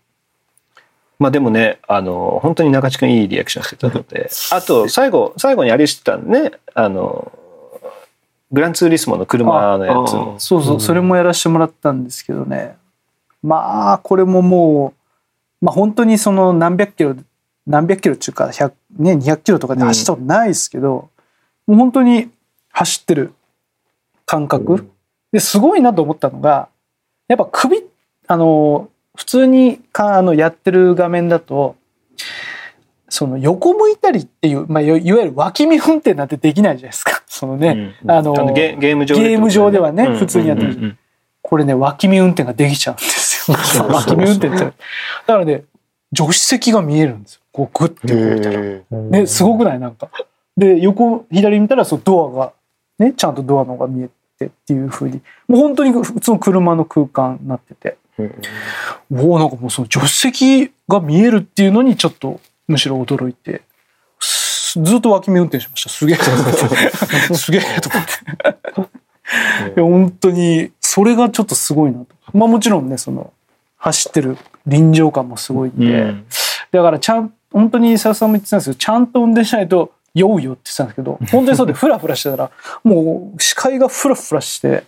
[1.19, 7.33] まあでもね、あの、本当に中地君いいリアクションしてたので、あと最後、最後にあれしてたんね、あの、
[8.53, 10.35] グランツーリスモの車のやつも。
[10.39, 12.77] そうそう、それもやらせてもらったんですけどね。
[13.43, 15.06] まあ、これももう、
[15.61, 17.17] まあ本当にその何百キロ、
[17.67, 21.11] 何百キロっていうか、100ね、200キロとかで走ったことないですけど、
[21.67, 22.31] もう本当に
[22.71, 23.33] 走ってる
[24.25, 24.91] 感覚。
[25.33, 26.69] ですごいなと思ったのが、
[27.29, 27.83] やっぱ首、
[28.27, 31.77] あの、普通にかあのやってる画面だと、
[33.09, 37.23] その横向いたりっていう、まあ、いわゆる脇見運転なんてできないじゃないですか。
[37.29, 40.17] そのね、うんあのゲゲーム上ではねうん。
[40.17, 40.71] 普通にやってる。
[40.71, 40.99] うんうんうん。
[41.43, 43.36] これね、脇見運転ができちゃうんですよ。
[43.49, 44.57] 脇見運転って。
[44.59, 44.73] だ
[45.27, 45.65] からね、
[46.15, 47.41] 助手席が見えるんですよ。
[47.53, 48.61] こうグッて動いたら。
[48.61, 49.81] へね、すごくない？
[49.81, 50.11] なんか。
[50.57, 52.53] で、横、左見たら、そう、ドアが、
[52.99, 58.35] ね、ちゃんとドアのが見えてっていう風に、もう本当に普通の車の空間になってて、え
[59.13, 63.63] おおなんかもうその助手席が見えるっていうのにちょっと、むしろ驚いて、
[64.19, 65.91] すずっと脇見運転しました。
[65.91, 66.45] すげえと思っ
[67.29, 67.35] て。
[67.37, 68.97] すげえと思って。
[69.77, 72.07] いや本当にそれがちょっとすごいなと。
[72.33, 73.31] まあもちろんねその
[73.77, 76.27] 走ってる臨場感もすごいんで、うん。
[76.73, 82.51] だからちゃん本当に伊沢さんも言ってたんですけどちゃんと運転しないと酔うよって言ってたんですけど本当にそうでフラフラしてたら
[82.83, 84.85] もう視界がフラフラして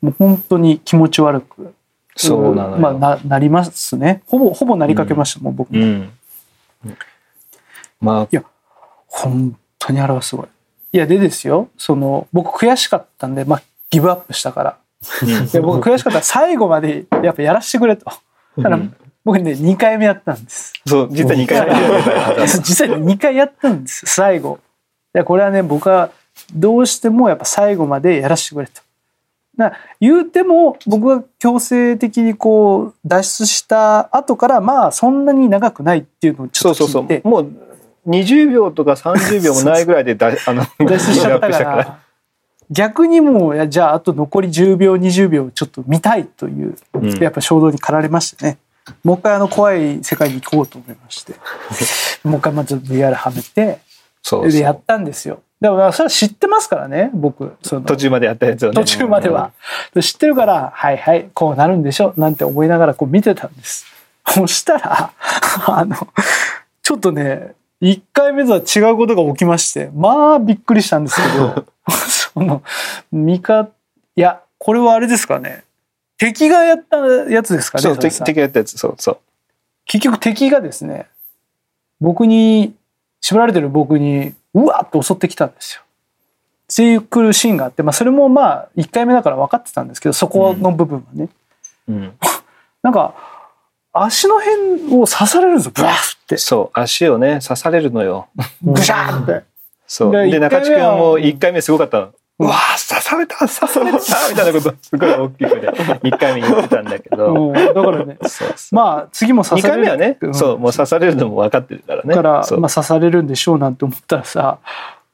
[0.00, 1.74] もう本当に気持ち悪く
[2.16, 4.22] そうなまあ、ななりますね。
[4.26, 5.72] ほぼほぼなりかけました、もう僕。
[5.72, 6.10] も、うん。
[8.00, 8.42] まあ。
[9.06, 10.46] 本当にあれはすごい。
[10.92, 14.78] いやでですよその僕悔しかったんでまあギブアップしたから
[15.24, 18.06] いや僕悔しかったら最後までやっぱやらせてくれと。
[18.56, 18.80] だから
[19.24, 20.72] 僕ね2回目やったんです。
[20.86, 24.58] そう実は2回目 実際2回やったんですよ最後。
[25.14, 26.10] いやこれはね僕は
[26.54, 28.82] どうしてもやっぱ最後までやらせてくれと。
[29.56, 37.52] だから言うても僕が強制的にこう脱出した後からまあそんなに長くないっていうのをちそうそうそょっと聞いうてもう
[38.06, 41.98] 20秒とか30秒もないぐらいでだあの脱出しちゃったから。
[42.70, 47.10] 逆にもうじゃああと残り10秒20秒ちょっと見たいという、うん。
[47.22, 48.58] やっぱ衝動に駆られましてね。
[49.04, 51.34] もう一回あの怖い世界に行こうと思いまして。
[52.24, 53.78] もう一回まず VR はめて
[54.22, 55.40] そうでやったんですよ。
[55.60, 57.82] でもそれは知ってますからね僕その。
[57.82, 58.74] 途中までやったやつをね。
[58.74, 59.52] 途中までは。
[60.00, 63.86] 知ってるから、はいはい、こうなるんでしょ、なんて思いながらこう見てたんです。
[64.28, 65.12] そしたら、
[65.66, 65.96] あの、
[66.82, 72.62] ちょっとね、1回目とは違うことが起きまして、まあびっくりしたんですけど、 その、
[73.12, 73.70] 味方、
[74.16, 75.64] いや、これはあれですかね。
[76.18, 76.96] 敵がやった
[77.30, 77.82] やつですかね。
[77.82, 79.18] そう敵敵がやったやつそうそう
[79.86, 81.06] 結局敵がですね、
[82.00, 82.74] 僕に、
[83.20, 85.82] 縛られてる僕に、うわっと襲ってきたんですよ。
[86.72, 91.28] っていう来るシーンがあって、まあそれもまあ1回目だから分かってたんですけど、そこの部分はね。
[91.88, 92.12] うん
[92.82, 93.14] なんか、
[94.04, 96.36] 足の辺を刺されるんですよ、ブワーって。
[96.36, 98.28] そう足をね刺されるのよ。
[98.62, 99.44] ぐしゃーって。
[99.86, 100.12] そう。
[100.12, 102.12] でで中地君も1回目すごかったの。
[102.40, 103.36] うわー刺された。
[103.38, 103.98] 刺された。
[104.30, 107.34] みたいなことすごい大きい声で1回目言ってたんだけど。
[107.48, 107.52] うん。
[107.52, 108.18] だからね、
[108.70, 109.88] まあ次も刺2される。
[109.88, 110.34] 回目はねん。
[110.34, 112.14] そうもう刺されるのも分かってるからね。
[112.14, 114.58] だから、まあ刺されるんでしょうなんて思ったらさ、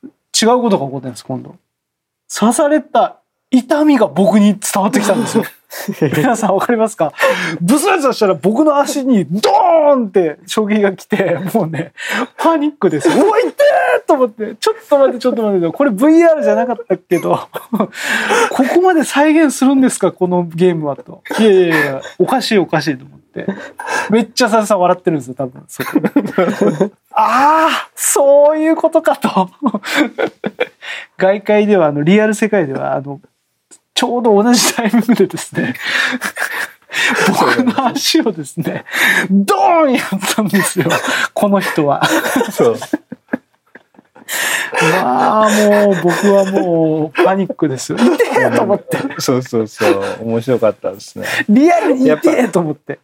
[0.05, 1.55] 違うことが起こってるんです、今度。
[2.29, 3.21] 刺された
[3.59, 5.45] 痛みが僕に伝わってきたんですよ。
[6.17, 7.13] 皆さんわかりますか？
[7.61, 11.93] ブスッとしたら僕の足にドーンって衝撃が来て、もうね、
[12.37, 13.09] パニックです。
[13.09, 21.23] うわ、痛えと思って、ちょっと待って、ちょっと待って、これ VR じゃなかったけど、ここまで再現するんですか、このゲームはと。
[21.39, 23.47] いやいやいや、おかしいおかしいと思って。
[24.11, 25.65] めっちゃ佐々さん笑ってるんですよ、多分。
[25.67, 25.91] そこ
[27.11, 29.51] ああ、そういうことかと。
[31.19, 33.21] 外界では、あの、リアル世界では、あの、
[33.95, 35.75] ちょうど同じタイミングでですね、
[37.29, 38.85] 僕の足をですね、
[39.31, 40.87] ドーンやったんですよ、
[41.33, 42.03] この人は。
[42.53, 42.77] そう
[44.83, 47.99] まあ、もう、僕はもう、パニックですよ。
[47.99, 48.99] 痛えと思って。
[49.19, 52.99] そうそうそう面白かったですねリアルにやっぱ痛えと思って。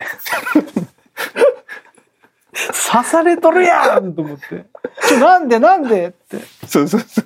[2.69, 4.65] 刺されとるやんと思って。
[5.09, 6.09] ちょ、なんでなんで？
[6.09, 6.39] って。
[6.67, 7.25] そうそうそう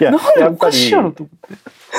[0.00, 1.54] いやなんでおかしいやろと思って。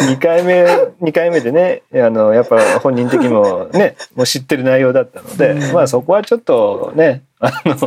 [0.06, 0.64] 2回目
[1.02, 5.74] 2回目でねあのやっぱ本人的にもねもう知ってる内容だったので、うん。
[5.74, 7.78] まあそこはちょっとねあの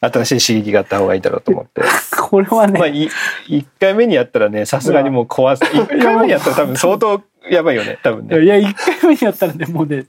[0.00, 1.82] 新しい刺激があった方がいいだろうと思って、
[2.20, 3.08] これはね、まあ、い
[3.48, 5.64] 1回目にやったらねさすがにもう壊す。
[5.64, 8.42] 1回目にやったら多分相当やばいよね多分ね。
[8.42, 10.06] いや、一回目にやったらね、もうね、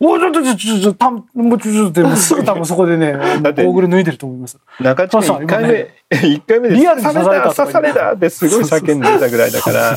[0.00, 4.58] おいちょっとちょっとちょっと、たんもうちょっとすぐ多分そこでね、 ゴーグル脱いでると思います。
[4.80, 9.96] 中地君1回目、一回目で刺された刺されたってすごい叫んでたぐらいだから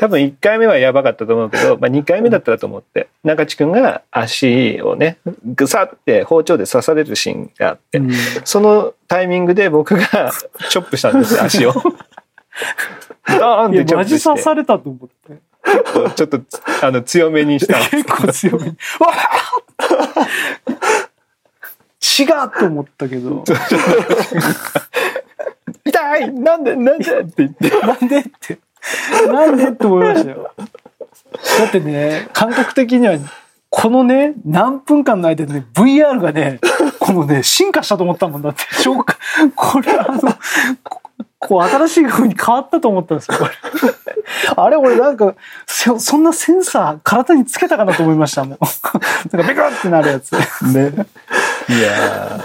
[0.00, 8.10] 多分1回目はやばかったと思うけど、まあ、2回目だったらと思って中地君が足をねぐさって包丁で刺されるシーンがあって、うん
[8.44, 10.32] そのタイミングで僕が
[10.70, 11.72] チョップしたんですよ足を。
[13.28, 15.49] ドーンってチョップしてジ刺されたと思って。
[16.16, 16.40] ちょっと
[16.82, 17.78] あの強めにした。
[17.78, 18.64] の結構強め。
[18.64, 18.70] に。
[18.98, 19.12] わー
[22.20, 22.26] 違う
[22.58, 23.44] と思ったけど、
[25.84, 26.32] 痛い！
[26.32, 26.74] なんで？
[26.76, 27.20] なんで？
[27.20, 27.70] って言って。
[27.86, 28.58] なんでって、
[29.26, 30.50] なんでって思いましたよ。
[31.58, 33.16] だってね、感覚的には、
[33.68, 36.60] このね、何分間の間でね、VR がね、
[36.98, 38.62] このね、進化したと思ったもんだって、
[39.54, 40.20] これあの、
[41.40, 43.38] ここう新しい風に変わったと思ったんですよ。
[44.56, 45.34] あれ、俺なんか、
[45.66, 48.58] そそんなセンサー体につけたかなと思いましたもん。
[49.32, 50.32] なんかビクッってなるやつ。
[50.32, 50.92] ね
[51.68, 52.40] いや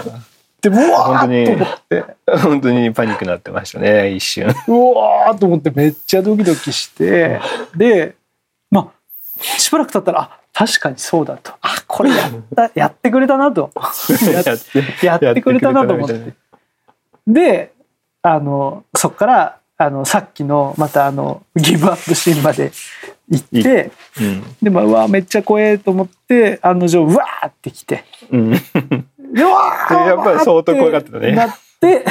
[0.62, 4.46] で、うわーっと思って、ー 本当にパニックになってましたね一瞬。
[4.46, 4.48] う
[4.94, 7.40] わーと思ってめっちゃドキドキして、
[7.76, 8.16] で、
[8.70, 11.52] まあ、しばらく経ったら、あ、確かにそうだと。
[11.60, 13.70] あ、これやった、やってくれたなと。
[14.32, 16.34] やってやってくれたなと思って。
[17.26, 17.72] で、
[18.34, 22.72] あの、そっから、あの、さっきの、またあの、ギブアップシーンまで
[23.28, 24.56] 行って、うん。
[24.62, 31.32] で、まあ、うわーめっちゃ怖えと思って、案の定、うわーって来て、うん、うわーやっぱり相当怖かったね。
[31.32, 32.04] なって、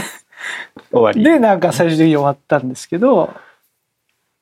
[0.92, 1.24] 終わり。
[1.24, 3.34] でなんか最終的に終わったんですけど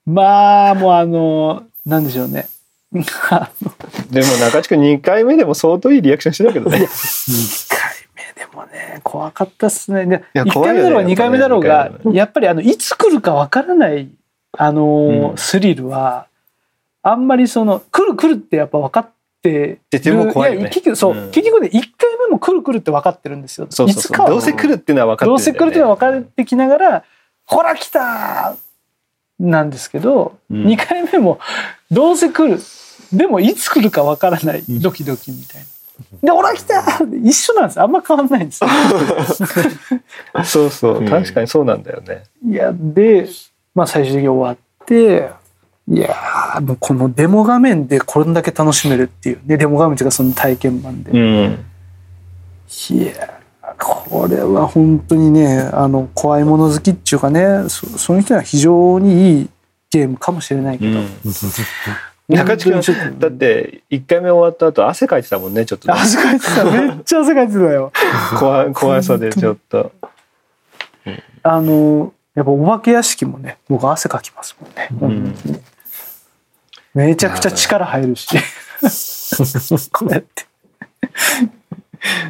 [0.06, 2.48] まあもうあのなんでしょうね。
[2.94, 6.88] でも中地君2回目でも相当いいリアクションしてたけどね。
[8.36, 10.06] 2回目でもね怖かったっすね。
[10.06, 12.17] でや1怖いよね回目だろうが2回目だろうがやっぱね二回目。
[12.17, 14.10] やっぱりあのいつ来るかわからない
[14.58, 15.38] あの、うん。
[15.38, 16.28] スリルは
[17.02, 19.10] あんまりその来る来るってやっぱ分かっ
[19.41, 20.00] てる。
[20.00, 20.65] でも怖いよね。
[20.65, 21.32] や結局そう、うん。
[21.32, 21.82] 結局ね1回
[22.19, 23.67] 目も来る来るって分かってるんですよ。
[23.69, 24.02] そうそうそう。
[24.02, 24.30] いつかは。
[24.30, 25.39] どうせ来るっていうのは分かってるどう。
[25.39, 27.04] せ来るっていうのは分かってきながら
[27.46, 28.56] 「ほら来た!」
[29.39, 30.65] なんですけど、うん。
[30.65, 31.39] 2回目も
[31.91, 32.60] どうせ来る
[33.12, 35.67] でもいつ来るか分からないドキドキみたいな。
[36.22, 36.82] で「ほら来た!」
[37.24, 37.82] 一緒なんです。
[37.82, 38.70] あんま変わんないんですよ。
[40.44, 41.10] そうそう、うん。
[41.10, 42.24] 確かにそうなんだよね。
[42.48, 43.28] いやで、
[43.76, 45.30] まあ、最終的に終わって
[45.88, 49.39] いやーもうこのデモ画面でこれだけ楽しめるっていう。
[49.46, 51.18] ねデモ画面というかその体験版で、うん。
[52.89, 53.44] いやー
[53.80, 59.50] これは本当にねあの怖いもの好きっていうかねそそういう人には非常にいい
[59.92, 61.00] ゲームかもしれないけど、
[62.30, 65.94] 中地君だって1回目終わった後汗かいてたもんねちょっとね。
[66.00, 66.64] 汗かいてた。
[66.64, 67.92] めっちゃ汗かいてたよ。
[68.40, 69.92] 怖怖さでちょっと。
[71.44, 74.98] あのやっぱお化け屋敷もね僕汗かきますもんね、ん。
[74.98, 75.60] 本当に。
[76.94, 78.30] めちゃくちゃ力入るし。
[79.92, 80.46] こうやって。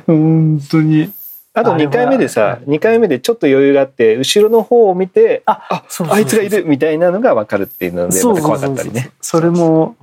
[0.07, 1.13] 本当に
[1.55, 9.11] あとあれは2回目でさ2回目でちょっと余裕があって後ろの方を見てああいつがいるみたいなのが分かるっていうのでまた怖かったりね。
[9.21, 9.95] それも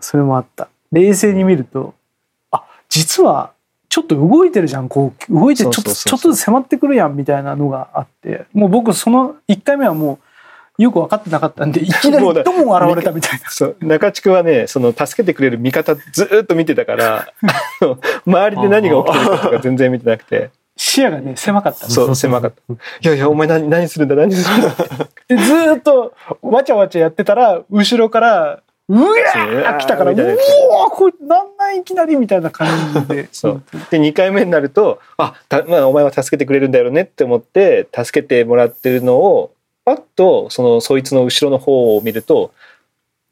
[0.00, 0.68] それもあった。
[0.92, 1.94] 冷静に見ると
[2.52, 3.52] あ実は
[3.88, 8.46] ちょっと動いてるじゃんこう動いてちょっとちょっとずつ迫ってくるやんみたいなのがあって。
[8.52, 10.20] もう僕その1回目はも
[10.78, 13.50] うよく分かってなかったんで いきなりドン現れたみたいな。
[13.50, 17.26] そう中地君はねその助けてくれる味方ずーっと見てたから
[18.26, 21.88] 周りで何が起きてるかとか全然見てなくて視野がね狭かった。
[21.88, 24.74] そう狭かった「いやいやお前何何するんだ何するんだ」
[25.28, 32.68] でずーっとわちゃわちゃやってたら後ろからうわそうー来たからうおーこれなんなんいきなりみたいな感
[33.08, 33.28] じで。
[33.32, 33.62] そう。
[33.90, 39.52] で2回目になると「あた、まあ、お前は助けてくれるんだよね」って思って助けてもらってるのを
[39.84, 42.52] パッとそのそいつの後ろの方を見ると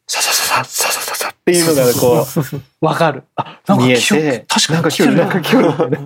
[0.07, 2.27] ササササササササっていうのがこ
[2.81, 3.25] わかる。
[3.37, 4.25] あなんか確かに
[4.71, 5.99] なんか来よるなんか来よるみたいな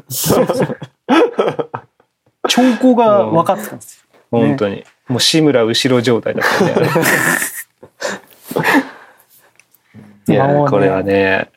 [2.49, 4.05] 兆候が分かってたんですよ。
[4.33, 4.85] う本当に。
[5.09, 6.89] もう志村後ろ状態だったねあれ。
[10.29, 11.51] いやこれはね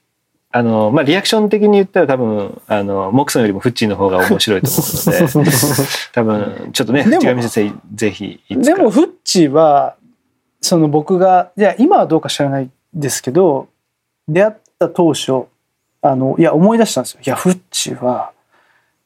[0.52, 5.52] あのまあリアクション的に言ったら多分あのモクソンよりもフッチーの方が面白いと思うので
[6.14, 9.96] 多分ちょっとねでも淵上先生ぜひでもフッチは
[10.62, 13.68] その僕がいや今はどうか知らないですけど
[14.28, 15.46] 出会った当初
[16.02, 17.22] あのいや思い出したんですよ。
[17.26, 18.32] いやフッチは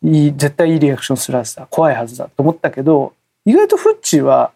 [0.04, 1.68] いい絶対いいリアクションするはずだ。
[1.70, 3.14] 怖いはずだと思ったけど
[3.46, 4.52] 意外とフッチは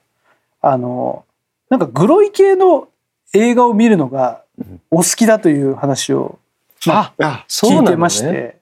[0.62, 1.26] あの
[1.70, 2.88] なんかグロい系の
[3.34, 4.44] 映画を見るのが
[4.92, 6.40] お好きだという話を
[6.88, 8.59] ああ聞いてまして、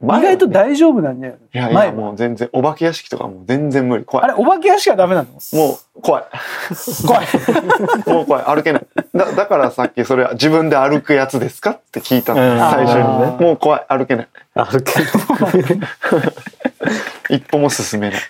[0.00, 1.92] 意外と大丈夫なんだよ、いやい前は。
[1.92, 4.24] やもう全然お化け屋敷とかもう全然無理怖い。
[4.24, 5.28] あれお化け屋敷はダメなの？
[5.58, 6.24] もう怖い。
[7.04, 7.26] 怖い。
[8.06, 8.44] もう怖い。
[8.44, 8.86] 歩けない。
[9.12, 12.58] だだからさっきそれは自分で歩くやつですかって聞いたの、うん。
[12.58, 13.36] 最初にね。
[13.44, 13.86] もう怖い。
[13.88, 14.28] 歩けない。
[14.54, 14.92] 歩け
[17.34, 18.20] 一歩も進めない。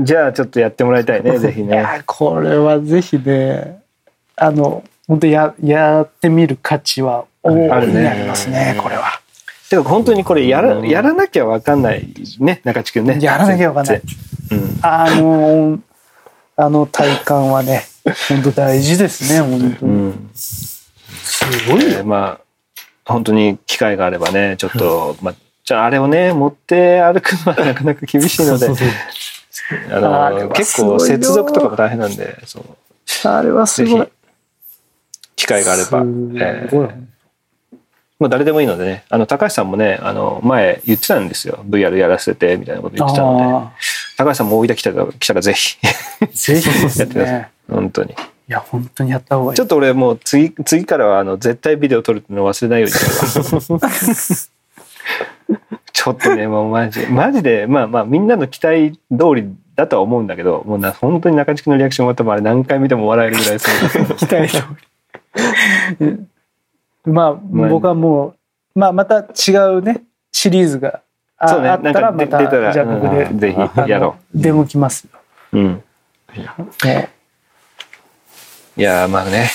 [0.00, 1.74] じゃあちょっとやってもらいたいね ぜひね。
[1.74, 3.82] いやこれはぜひね
[4.36, 9.21] あの本当ややってみる価値は大いにありますねこれは。
[9.76, 12.06] てか本当にこれやらやらなきゃわかんない。
[12.38, 13.18] ね中地君ね。
[13.20, 14.02] やらなきゃわかんない。
[14.50, 14.78] うん。
[14.82, 15.80] あの
[16.56, 17.84] あの体感はね
[18.28, 19.94] 本当大事ですね本当うに。
[20.08, 20.30] ん。
[20.34, 20.90] す
[21.68, 21.98] ごいよ。
[21.98, 22.40] えーまあ
[23.04, 28.68] 本当に機会があればねちょっと、まあ、じゃああれをね持って歩くのはなかなか厳しいので
[29.90, 33.28] あの結構接続とかも大変なんでそう。
[33.28, 34.08] あれはすごい。
[35.34, 36.86] 機会があれば、すえごい。
[36.86, 37.11] ー
[38.22, 39.04] まあ、誰でもいいのでね。
[39.08, 41.64] あの高橋さんもねあの前言ってたんですよ。
[41.68, 43.44] VR やらせてみたいなこと言ってたので。
[43.44, 43.72] あ
[44.16, 45.76] 高橋さんも大分来たら来たらぜひ。
[46.22, 47.50] あぜひです やってくださいね。
[47.68, 48.12] 本当に。
[48.12, 48.14] い
[48.46, 49.56] や本当にやった方がいい。
[49.56, 52.94] ちょっと俺もう次次からはあの絶対ビデオ撮るっていうのを忘れないように。
[55.92, 64.62] ちょっとねもうマジマジでまあまあみんなの期待通りだとは思うんだけどもうな本当に中地君のリアクションは多分あれ何回見ても笑えるぐらいする 期待通
[66.00, 66.26] り。
[67.04, 68.34] まあまあ僕はも
[68.74, 71.02] うまあまた違うねシリーズが
[71.38, 72.38] あ,、そうねあったらまた
[72.72, 75.18] じゃあで、うんぜひやろデモ来ますよ。
[75.52, 75.82] う、うん、も
[78.76, 79.50] いやーまあね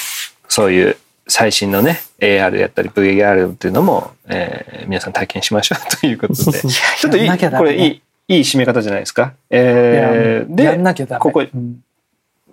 [0.47, 5.79] そういう最新のね AR やったり VR っていうのも、えー皆さん体験しましょう。
[5.99, 6.61] ということで。
[6.61, 7.37] ちょっといいね。
[7.57, 9.33] これいいいい締め方じゃないですか？
[9.49, 11.17] えーで。
[11.19, 11.81] ここうん。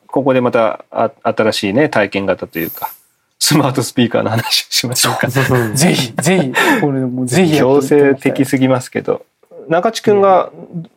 [0.09, 2.91] ここでまたあ新しいね体験型というか
[3.39, 5.29] スマートスピーカーの話をしましょうか。
[5.75, 9.25] ぜひぜひこれもうぜひ強制的すぎますけど
[9.69, 10.51] 中地君が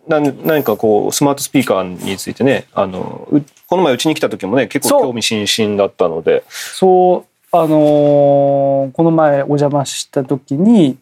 [0.08, 6.44] 何何かこうスマートスピーカーについてねあのうこの前うちに来た時もね結構興味津々だったので。
[6.50, 10.98] そうあのーこの前お邪魔した時に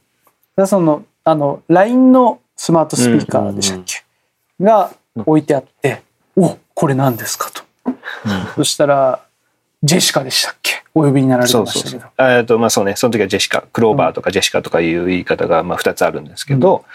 [0.65, 4.03] そのあの LINE のスマートスピーカーでしたっけ、
[4.63, 4.91] が
[5.25, 6.01] 置いてあって
[6.37, 7.63] 「おこれ何ですか?」と、
[8.55, 9.21] そしたら
[9.83, 12.05] 「ジェシカでしたっけ?」お呼びになられてましたけど。
[12.17, 12.95] えっとまあそうね。
[12.95, 16.85] その時はジェシカクローバーとかジェシカとかいう言い方がまあ2つあるんですけど、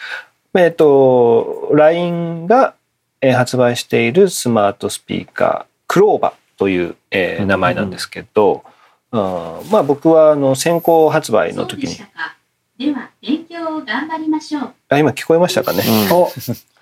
[0.54, 2.74] えっと LINE が
[3.20, 8.64] えー発売しているスマートスピーカークローバーという、えー名前なんですけど、
[9.12, 11.88] あーまあ僕はあの先行発売の時に。
[11.88, 12.36] そうでしたか。
[12.78, 14.72] では勉強を頑張りましょう。
[14.88, 16.30] あ今聞こえましたかね、お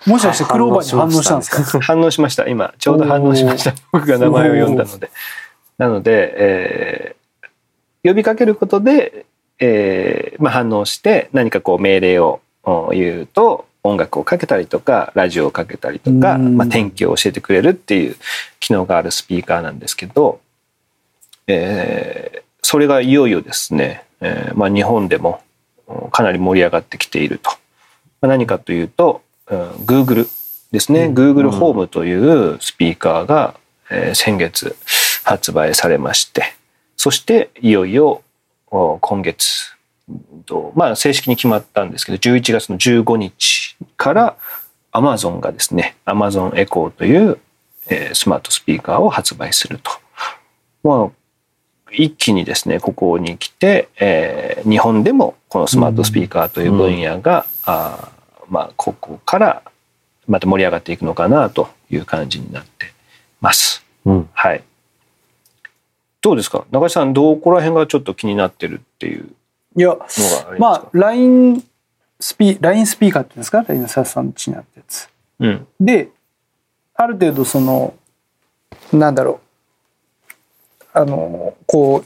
[0.08, 1.80] もしかしてクローバーに反応したんですか？
[1.80, 2.46] 反応しました。
[2.46, 3.74] 今ちょうど反応しました。
[3.90, 5.10] 僕が名前を読んだので
[5.78, 7.18] なので、えー
[8.04, 9.26] 呼びかけることで、
[9.58, 16.56] えーまあ、反応して何かこう命令をお言うと音楽をかけたりとかラジオをかけたりとか、うん。
[16.56, 18.16] まあ、天気を教えてくれるっていう
[18.60, 20.40] 機能があるスピーカーなんですけど、
[21.46, 25.40] えーそれがいよいよですね、えーまあ、日本でも
[25.86, 27.50] おかなり盛り上がってきていると。
[28.20, 30.28] まあ、何かというと、うん、Google
[30.70, 33.54] ですね、Google ホームというスピーカーが、
[33.90, 34.76] えー先月
[35.28, 36.54] 発売されまして
[36.96, 38.22] そしていよいよ
[38.70, 39.76] お今月
[40.08, 44.36] うんとまあ正式に決まったんですけど11月の15日から
[44.92, 47.38] Amazon がですね Amazon Echo という、
[47.90, 49.90] えースマートスピーカーを発売すると。
[50.82, 51.10] まあ
[51.90, 59.62] 一気にですねここに来て、えー日本でもこのスマートスピーカーという分野が、あーまあ、ここから
[60.26, 62.92] また盛り上がっていくのかなという感じになって
[63.40, 63.84] ます。
[64.04, 64.62] うんはい。
[66.20, 66.64] どうですか？
[66.70, 69.28] 中井さんどこら辺がちょっと気になってるっていう
[69.76, 71.64] いやのがありますまあか、LINE
[72.20, 75.08] スピ LINE スピーカーっていうんですか？LINE サさんちにあったやつ。
[75.40, 75.66] うん。
[75.80, 76.10] で
[76.94, 77.94] ある程度その
[78.92, 79.40] なんだろ
[80.94, 80.98] う。
[80.98, 82.04] あのこ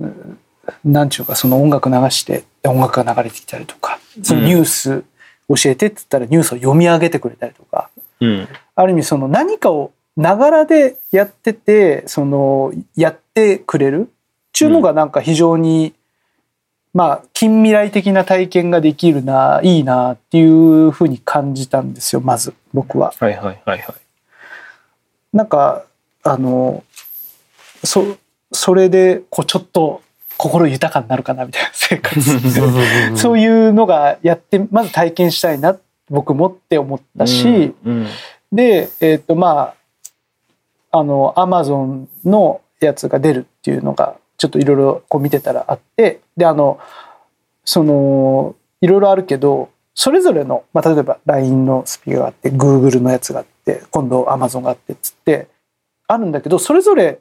[0.00, 0.38] ううん
[0.84, 5.04] なんちゅうかその音楽流して音楽が流れてきたりとかそのニュース
[5.48, 7.90] 教えてって言ったらニュースを読み上げてくれたりとか
[8.20, 8.48] うん。
[8.74, 14.02] ある意味その何かをながらでやっててそのやってくれる？
[14.02, 14.04] っ
[14.52, 15.94] ていうのがなんか非常に、
[16.92, 23.14] まあ近未来的な体験ができるないいなっていうふうに感じたんですよまず僕は。
[23.18, 23.84] はいはいはいはい。
[25.32, 25.84] なんか
[26.22, 26.84] あの
[27.82, 28.16] そ
[28.52, 30.02] それでこうちょっと
[30.36, 32.20] 心豊かになるかなみたいな生活
[33.16, 35.78] そういうのがやってまず体験したいな
[36.10, 38.06] 僕もって思ったし、うん
[38.52, 39.72] でえっ、とま
[40.90, 46.78] ああのアマゾンのやつが出るっていうのがちょっといろいろこう見てたらあってであの
[47.64, 55.48] そのいろいろあるけどそれぞれの、まあ、例えば LINE のスピーカーがあって Google のやつがあって今度 Amazon があってっつって
[56.08, 57.20] あるんだけどそれぞれ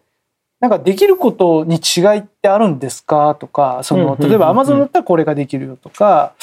[0.59, 3.36] なんかできることに違いってあるんですか？
[3.39, 6.36] とかその例えば Amazon だったらこれができるよとか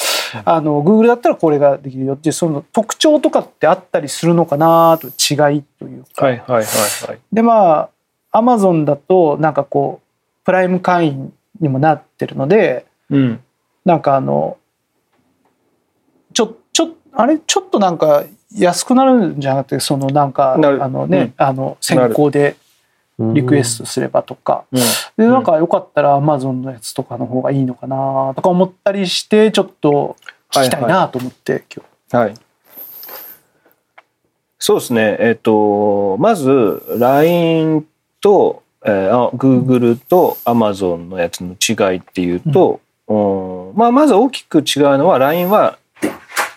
[0.45, 6.63] あの Google だったらこれができるよっていうその特徴とかってあったりするのかなと違いというか、はいはいはい
[7.07, 7.19] はい。
[7.31, 7.89] でまあ
[8.31, 13.43] Amazon だとなんかこうプライム会員にもなってるのでうん。
[13.85, 14.57] なんかあの
[16.33, 17.39] ちょちょあれ？
[17.39, 18.23] ちょっとなんか
[18.55, 22.55] 安くなるんじゃなくてそのなんかあのね、あの先行で
[23.17, 24.79] リクエストすればとか、うん。
[25.17, 30.15] でなんかよかったら Amazon のやつとかの方がいいのかなとか思ったりしてちょっと
[30.51, 32.17] 聞きたいなと思って、今日。
[32.17, 32.33] はい。
[34.57, 35.17] そうですね。
[35.19, 37.87] えっ、と、まず、LINE
[38.21, 43.77] と、えーあ Google と Amazon のやつの違いっていうと、うん。
[43.77, 44.63] まあ、まず大きく違う
[44.97, 45.77] のは、LINE は、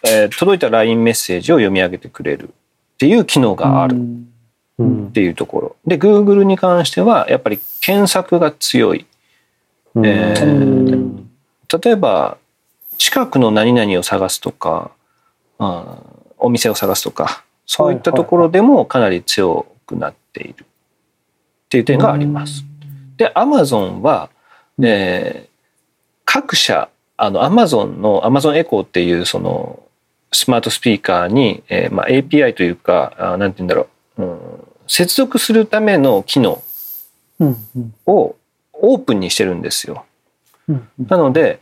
[0.05, 2.53] えー届いた LINE メッセージを読み上げてくれるっ
[2.99, 4.29] ていう機能があるうん。
[4.79, 5.07] うん。
[5.09, 5.77] っていうところ。
[5.87, 9.07] で、Google に関しては、やっぱり検索が強い。
[9.95, 10.07] うん。
[10.07, 11.29] えーうん
[11.83, 12.37] 例えば
[12.99, 14.91] 近くの何々を探すとか、
[15.59, 20.67] あーお店を探すとかそういったところでもかなり強くなっている
[21.81, 22.65] っていう点があります。
[23.17, 24.29] で Amazon は、
[24.83, 25.53] えー
[26.25, 29.83] 各社あの Amazon の Amazon Echo っていうその
[30.33, 34.39] スマートスピーカーに、えーまあ、API というかあーなんて言うんだろう、うん、
[34.87, 36.63] 接続するための機能
[38.07, 38.35] を
[38.73, 40.07] オープンにしてるんですよ。
[40.69, 41.07] うんうん。
[41.07, 41.61] なので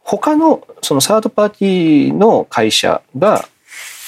[0.00, 3.48] 他のそのサードパーティーの会社が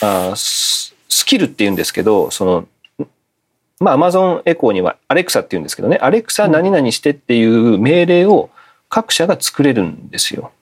[0.03, 0.95] あス
[1.25, 2.69] キルっていうんですけどその
[3.81, 5.99] まあ Amazon エコーにはアレクサっていうんですけどね。
[6.01, 8.51] アレクサ何々してっていう命令を
[8.89, 10.53] 各社が作れるんですよ。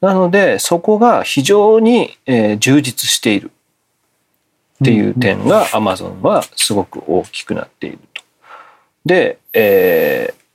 [0.00, 3.50] なのでそこが非常に、えー充実している。
[4.82, 8.22] っていう点が Amazon はすごく大きくなっていると。
[9.06, 10.46] で、えー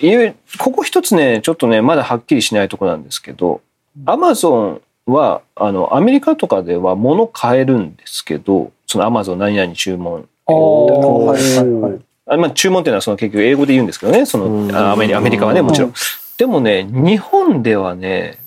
[0.00, 3.60] いうここ一つねちょっとねまだはっきりしないとこなんですけど
[4.04, 12.00] Amazon はあのアメリカとかでは物買えるんですけどその Amazon 何々注文あーはいはいはい。
[12.30, 14.26] あまあ、注文っていうのはその結局英語で言うんですけどね。
[14.26, 14.68] そうん。
[14.68, 15.94] のあアメリアメリカはねもちろん。
[16.36, 18.38] でもね日本ではね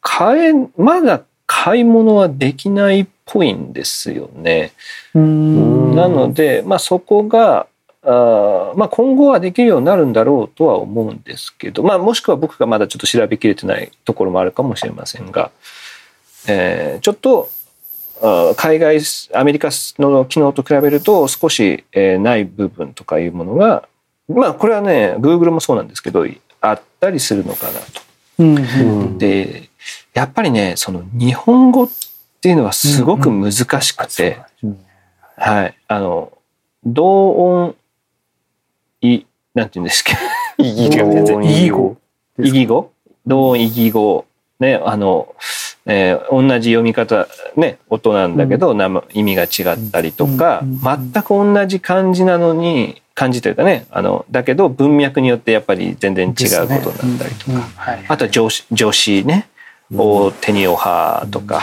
[0.00, 4.72] 買えまだ買い物はできないっぽいんですよね。
[5.14, 5.94] うん。
[5.94, 7.66] なので、まあ、そこが
[8.06, 15.50] あーまあ、今後はできるようになるんだろうとは思うんですけど、まあ、もしくは僕がまだちょっと調べきれてないところもあるかもしれませんが、
[16.46, 17.50] えーちょっと
[18.56, 19.00] 海外
[19.34, 19.68] アメリカ
[19.98, 23.88] の機能と比べると少し、えーない部分とかいうものが
[24.28, 26.26] まあこれはね Google もそうなんですけど
[26.60, 28.02] あったりするのかなと。
[28.38, 29.18] うんうん。
[29.18, 29.68] で
[30.14, 31.88] やっぱりねその日本語っ
[32.40, 34.38] ていうのはすごく難しくて、
[35.36, 35.76] はい。
[35.88, 36.32] あの
[36.84, 37.76] 同音
[39.00, 39.24] い
[39.54, 40.12] なんて言うんですか
[40.58, 41.40] 意義語。
[41.42, 41.96] 意義語。
[42.38, 42.92] 異義語。
[43.26, 44.24] 同音異義語。
[44.60, 45.34] ねあの、
[45.86, 59.48] えー同じ読み方ね音なんだけど、なま意味が違ったりとか、うん全く同じ漢字なのに漢字というかねあのだけど文脈によってやっぱり全然違うことになったりとか、うんはいあとは助詞ね
[59.94, 61.62] 「お手におは」とか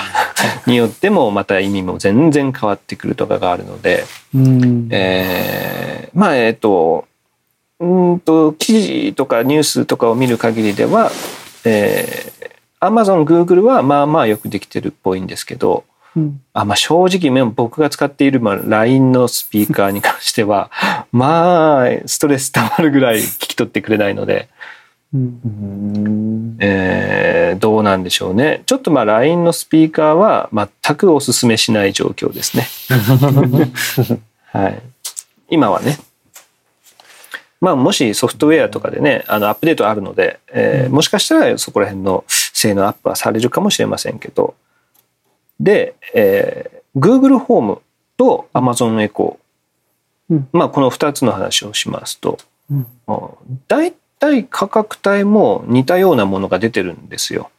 [0.66, 4.88] によってもまた意味も全然変わってくるとかがあるので、うん。
[4.92, 7.06] えーまあえっ、と
[7.80, 11.10] うーんと記事とかニュースとかを見る限りでは、
[11.66, 12.41] えー、
[12.82, 15.84] Amazon、Google はまあまあよくできてるっぽいんですけど、
[16.16, 20.70] うんあまあ、正直ね僕が使っているまあ LINE のスピーカーに関しては
[21.14, 24.50] まあストレス溜まるぐらい聞き取ってくれないので。
[25.14, 28.64] うんえーどうなんでしょうね。
[28.66, 32.66] ちょっとまあ LINE のスピーカーは全くお勧めしない状況ですね。
[34.52, 34.82] はい。
[35.50, 35.98] 今はね。
[37.60, 42.24] まあもしソフトウェアとかでね、あのアップデートあるので、えーもしかしたらそこら辺の
[42.62, 44.54] 性能アップはされるかもしれませんけど。
[45.60, 47.82] で、えー Google ホーム
[48.18, 50.34] と Amazon エコー。
[50.34, 52.38] うんまあこの2つの話をしますと、
[52.70, 52.86] うん
[53.68, 57.50] 大体価格帯も似たようなものが出てるんですよ。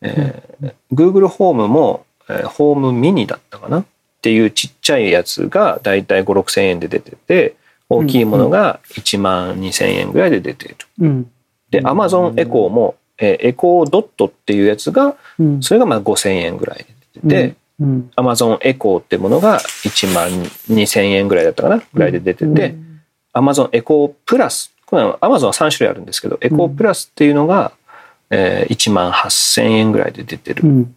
[0.00, 3.80] えー Google ホームも、えーホームミニだったかな？
[3.80, 3.84] っ
[4.22, 7.56] ていうちっちゃいやつが大体5 6千円で出てて
[7.88, 10.76] 大きいものが1万2千円ぐらいで出ている。
[11.00, 11.30] うん
[11.70, 15.62] で Amazon エコーも、えーエコードットっていうやつがうん。
[15.62, 18.10] それがまあ5千円ぐらいで出てて、うん。
[18.16, 20.28] Amazon エコーってものが1万
[20.70, 22.74] 2千円ぐらいだったかなぐらいで出てて、
[23.34, 27.72] Amazon エコープラスこれは Amazon は3種類あるんですけどエコープラスっていうのが、
[28.30, 30.96] えー1万8,000円ぐらいで出てるうん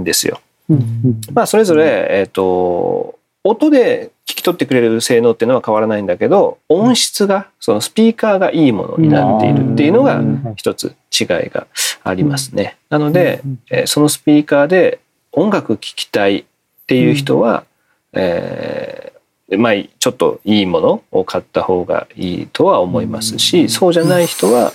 [0.00, 0.40] んですよ。
[0.68, 1.20] うん。
[1.32, 3.15] まあそれぞれ、えー、と
[3.48, 11.68] 音で聞き取ってくれる性能っていうのは変わらないんだけど音質がそのスピーカーがいいものになっているっていうのがうん一つ違いが
[12.02, 12.76] ありますね。
[12.90, 14.98] なので、うんえーそのスピーカーで
[15.32, 16.44] 音楽聴きたいっ
[16.86, 17.64] ていう人は、
[18.12, 24.72] えーまあちょっといいものを買った方がいいとは思いますし、そうじゃない人は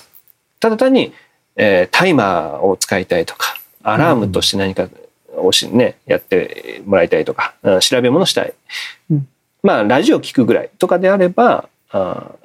[0.61, 1.13] ただ単に、
[1.57, 4.87] えータイマーを使いたいとかアラームとして何か
[5.41, 8.53] をし、ね、やってもらいたいとか、うん調べ物したい、
[9.09, 9.27] うん
[9.63, 12.41] まあラジオ聞くぐらいとかであればあー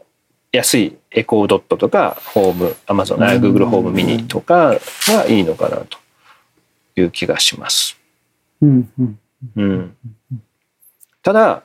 [0.52, 4.74] 安いエコードットとかホームアマゾン、グーグルホームミニとか
[5.08, 5.98] がいいのかなと
[6.96, 7.98] いう気がします。
[8.62, 9.18] うんうん
[9.56, 9.96] うん、
[11.22, 11.62] ただ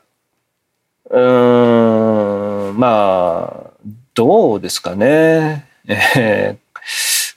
[1.09, 3.71] うーんまあ
[4.13, 5.65] どうですかね。
[5.87, 6.70] えー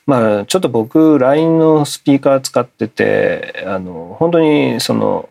[0.05, 5.29] まあちょっと僕 LINE のスピーカー使っててあの本当にその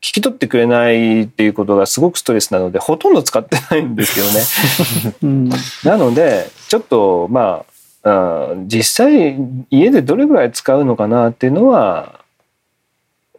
[0.00, 5.16] 聞き取ってくれないっていうことがすごくストレスなのでほとんど使ってないんですよね。
[5.22, 5.48] うん
[5.84, 7.64] なのでちょっとま
[8.04, 9.36] ああー実際
[9.70, 12.20] 家でどれぐらい使うのかなっていうのは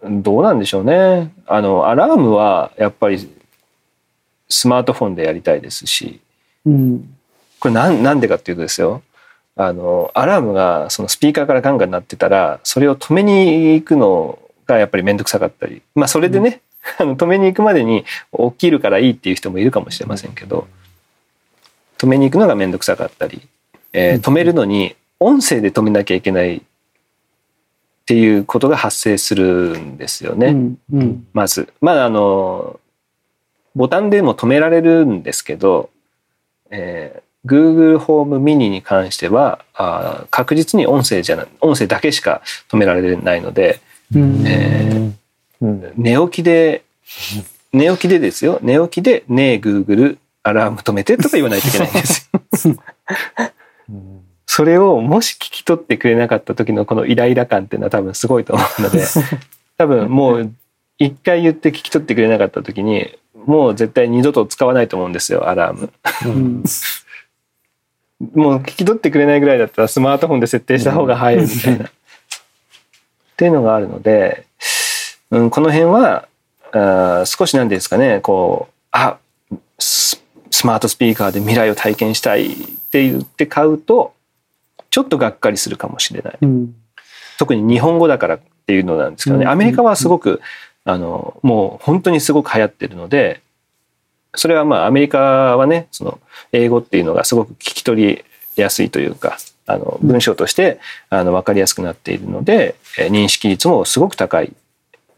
[0.04, 1.32] どうなんでしょうね。
[1.48, 3.30] あのアラームはやっぱり
[4.50, 6.20] スマートフォンでやりたいですし
[6.66, 7.16] うん
[7.60, 9.02] これなんなんでかっていうとですよ
[9.62, 15.82] あのアラームがそのスピーカーからガンガン鳴ってたらそれを止めに行くのがやっぱり面倒くさかったり。
[15.96, 16.62] まあそれでね、
[16.98, 20.66] あの止めに行くまでに起きるからいいっていう人もいるかもしれませんけど
[21.98, 23.42] 止めに行くのが面倒くさかったり、
[23.92, 26.62] えー止めるのに音声で止めなきゃいけないっ
[28.06, 30.48] ていうことが発生するんですよね。
[30.48, 31.28] うんうん。
[31.34, 31.74] まず。
[31.82, 32.80] まああの
[33.76, 35.90] ボタンでも止められるんですけど、
[36.70, 43.80] えー Google ホームミニに関してはあー確実に音声じゃな音声だけしか止められないので、
[44.14, 45.12] うんえ
[45.62, 46.84] うんー寝起きで
[47.72, 52.30] 寝起きでですよ寝起きで「ねえ Google アラーム止めて」とか言わないといけないんです
[52.68, 52.76] よ。
[53.90, 54.20] う ん
[54.52, 59.06] それをもし聞き取ってくれなかった時のこのイライラ感っていうのは多分すごいと思うので
[59.78, 60.52] 多分もう
[60.98, 63.16] 一回言って聞き取ってくれなかった時に
[63.46, 65.94] もう絶対二度と使わないと思うんですよアラーム。
[68.22, 71.86] うんもう聞き取ってくれないぐらいだったらスマートフォンで設定した方が早いみたいな。
[71.86, 71.90] っ
[73.38, 74.46] ていうのがあるので、
[75.32, 76.28] うん、この辺は
[76.74, 79.18] あー少しなんですかねこうあ
[79.80, 82.56] ススマートスピーカーで未来を体験したいっ
[82.92, 84.14] て言って買うと
[84.90, 86.38] ちょっとがっかりするかもしれない。
[86.42, 86.76] うん。
[87.38, 89.46] 特に日本語だからっていうのなんですけどね。
[89.46, 89.50] うん。
[89.50, 90.42] アメリカはすごく
[90.84, 93.42] あのもう本当にすごく流行ってるので
[94.36, 96.20] それはまあアメリカはねその
[96.52, 98.26] 英語っていうのがすごく聞き取り
[98.56, 104.54] やすいというかあの文章としてあの分かりやすくなっているのでえー認識率もすごく高い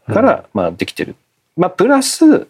[0.06, 1.16] からまあできてる。
[1.56, 2.48] まあプラス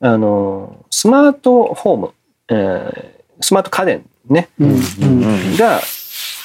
[0.00, 2.12] あのスマートホーム、
[2.48, 5.80] えースマート家電ねうんうんが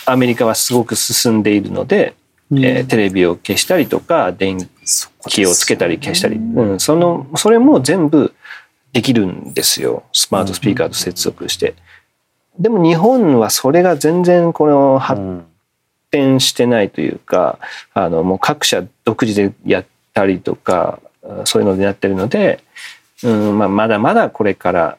[0.05, 2.15] アメリカはすごく進んでいるので、
[2.49, 2.65] うん。
[2.65, 4.57] えーテレビを消したりとか電
[5.27, 8.33] 気をつけたり消したり、うん、そのそれも全部
[8.93, 11.75] できるんですよスマートスピーカーと接続して。
[12.57, 15.21] でも日本はそれが全然この発
[16.11, 17.57] 展してないというか、
[17.93, 22.63] あのもう各社独自でやったりとかあそういうのでやってるので、
[23.23, 24.97] うんまあ、まだまだこれから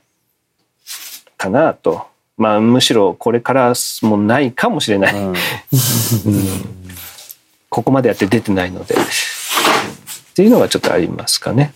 [1.36, 2.09] かなと。
[2.36, 5.14] まあ、むしろこれからもないかもしれない。
[7.68, 8.95] ここまでやって出てないので。
[8.95, 8.99] っ
[10.34, 11.74] ていうのがちょっとありますかね。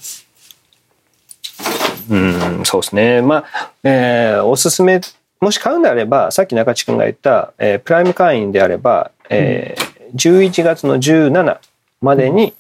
[2.11, 3.23] うん、そうですね。
[3.23, 5.01] まあ、えーおすすめ、
[5.41, 11.59] もし買うんであれば、さっき中地君が言った、えープライム会員であれば、えー11月の17
[12.01, 12.55] までに、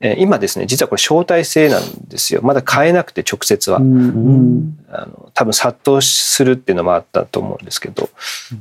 [0.00, 2.40] えー今ですね、実はこれ招待制なんですよ。
[2.42, 3.78] まだ買えなくて直接は。
[3.78, 8.08] うんあの多分殺到するっていうのもあったと思うんですけど、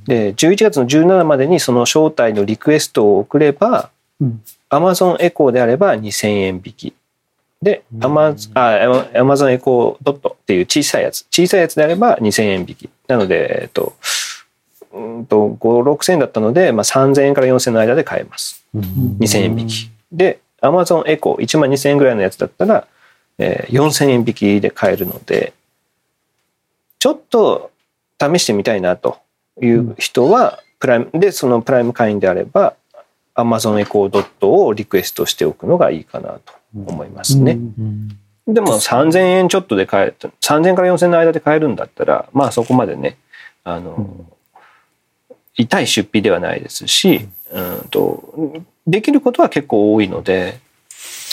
[0.08, 3.90] で11月の17までにその招待のリクエストを送れば、
[4.20, 4.42] うん
[4.72, 6.94] Amazon エコーであれば2000円引き
[7.64, 8.32] で、アマあ
[9.14, 11.26] Amazon エコードットっていう小さいやつ。
[11.32, 12.90] 小さいやつであれば2000円引き。
[13.08, 13.94] なので、えっと
[14.92, 18.64] うんと5 6000円だったので、まあ、3000円から4000円の間で買えます。
[18.76, 19.92] 2000円引き。
[20.12, 22.88] で Amazon エコー1万2000円ぐらいのやつだったら、
[23.40, 25.54] えー4000円引きで買えるので
[27.00, 27.72] ちょっと
[28.20, 29.18] 試してみたいなと
[29.62, 32.76] いう人はプライムでそのプライム会員であれば
[33.36, 37.58] Amazon エコードットをリクエストしておくのがいいかなと思いますね。
[38.48, 43.18] でも3000円ちょっとで買え3000円から4000円の間で買えるんだったらまあそこまでね
[43.64, 44.26] あの、
[45.56, 47.88] 痛い出費ではないですし、うん。
[47.90, 50.60] とできることは結構多いので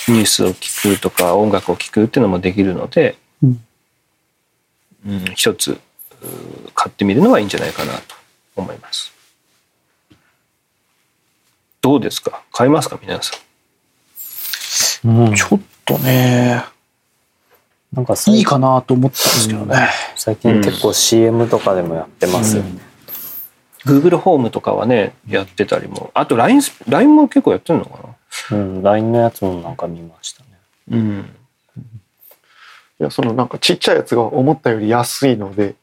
[0.09, 3.65] ニュースを聞くとか音楽を聞くっていうのもできるので、うん。
[5.07, 5.79] うん一つう
[6.75, 8.15] 買ってみるのはいいんじゃないかなと
[8.55, 9.13] 思います。
[11.81, 12.43] どうですか？
[12.53, 12.99] 買いますか？
[13.01, 13.50] 皆さん。
[15.05, 15.35] うん。
[15.35, 16.65] ちょっとね
[17.93, 22.57] なんか最いいかなと思ったんですけどね、最近結構 CM とかでもやってます。
[22.57, 22.81] よね。
[23.85, 26.11] Google ホームとかはねやってたりも。
[26.15, 28.15] あと LINE, LINE も結構やってるのか
[28.51, 28.57] な？
[28.59, 30.49] うん、LINE のやつもなんか見ましたね。
[30.91, 31.37] うん。
[33.01, 35.75] いやそのなんかちっちゃいやつが思ったより安いので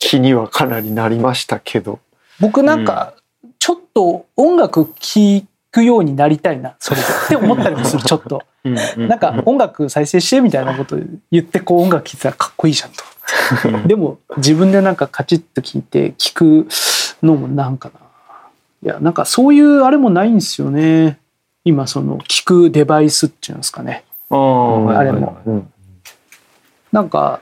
[0.00, 2.00] 気にはかなりなりましたけど。
[2.40, 3.14] 僕なんか
[3.58, 7.06] ちょっと音楽聴くようになりたいなそれで。
[7.26, 8.42] って思ったりもするちょっと。
[8.96, 10.98] なんか音楽再生してみたいなこと
[11.30, 13.88] 言ってこう音楽聴いてたらかっこいいじゃんと。
[13.88, 16.68] でも自分でなんかカチッと聞いて聞く
[17.22, 18.00] のもなんかな。
[18.84, 21.18] いやなんかそういうあれもないんですよね。
[21.64, 24.04] 今その聞くデバイスっていうんですかね。
[24.30, 25.38] あああれも。
[25.46, 25.72] うん
[26.92, 27.40] なんか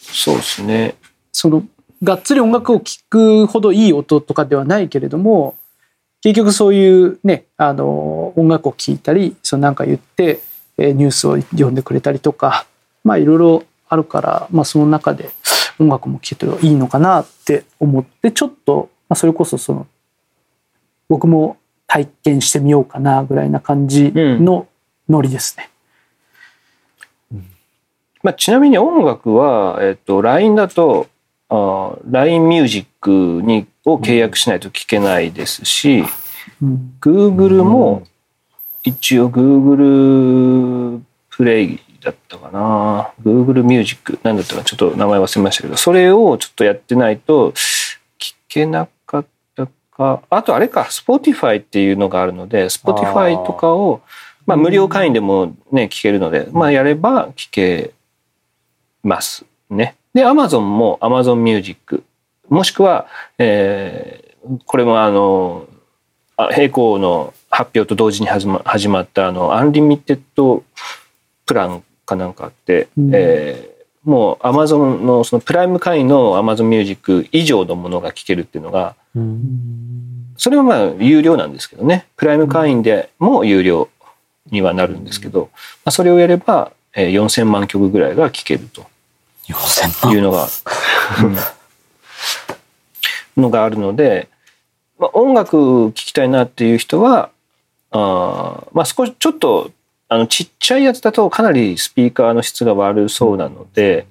[0.00, 0.94] そうですね。
[1.32, 1.62] その
[2.02, 5.54] がっつり音楽を聴くほどいい音とかではないけれども
[6.22, 10.40] 結局そういうねあの音楽を聴いたりそのなんか言って
[10.76, 12.66] えーニュースを読んでくれたりとか
[13.04, 15.30] まあいろいろあるから、まあ、その中で
[15.78, 19.86] 音楽も聴けていいのかなって思ってちょっと、まあ、それこそその
[21.08, 21.56] 僕も
[21.88, 24.68] 体験してみようかなぐらいな感じの
[25.08, 25.68] ノリですね。
[28.22, 31.08] まあ、ちなみに音楽は、えっと、LINE だと
[31.48, 36.04] あ LINE ミュージックにを契約しないと聞けないですし、
[36.62, 38.06] うん、Google も
[38.82, 41.00] 一応 Google
[41.30, 43.10] プレイだったかな。
[43.22, 50.22] Google ミュージックなんだったかちょっと名前忘れましたけどそれをちょっとやってないと聞けなかったか。
[50.30, 54.02] あとあれか Spotify っていうのがあるので Spotify とかを
[54.46, 57.92] まあ無料会員でもね聞けるのでまあやれば聞け
[59.02, 59.96] ますね。
[60.14, 62.02] で Amazon も Amazon ミュージック
[62.50, 63.06] もしくは、
[63.38, 64.30] えー
[64.64, 65.66] これもあの
[66.38, 70.64] あ並行の発表と同時に始ま始まったあのアンリミテッド
[71.44, 73.10] プランかなんかあって、うん。
[73.14, 73.70] えー
[74.02, 78.96] もうアマゾンのそのプライム会員のアマゾンミュージック以上のものが聴けるっていうのが
[80.38, 82.06] それはまあ有料なんですけどね。
[82.16, 83.90] プライム会員でも有料
[84.50, 88.86] にはなるんですけど、まあ、それをやればえー4000万曲ぐらいが聴けると。
[89.48, 90.48] 4000いうのが、
[91.22, 91.36] うん
[93.36, 94.28] のがあるので、
[94.98, 97.30] まあ、音楽聴きたいなっていう人は
[97.90, 99.70] あまあ少しちょっと
[100.08, 104.06] あのちっちゃいやつだとかなりスピーカーの質が悪そうなので、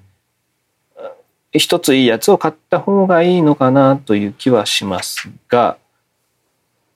[1.52, 5.78] 一ついいやつを買った方がいいのかなという気はしますが、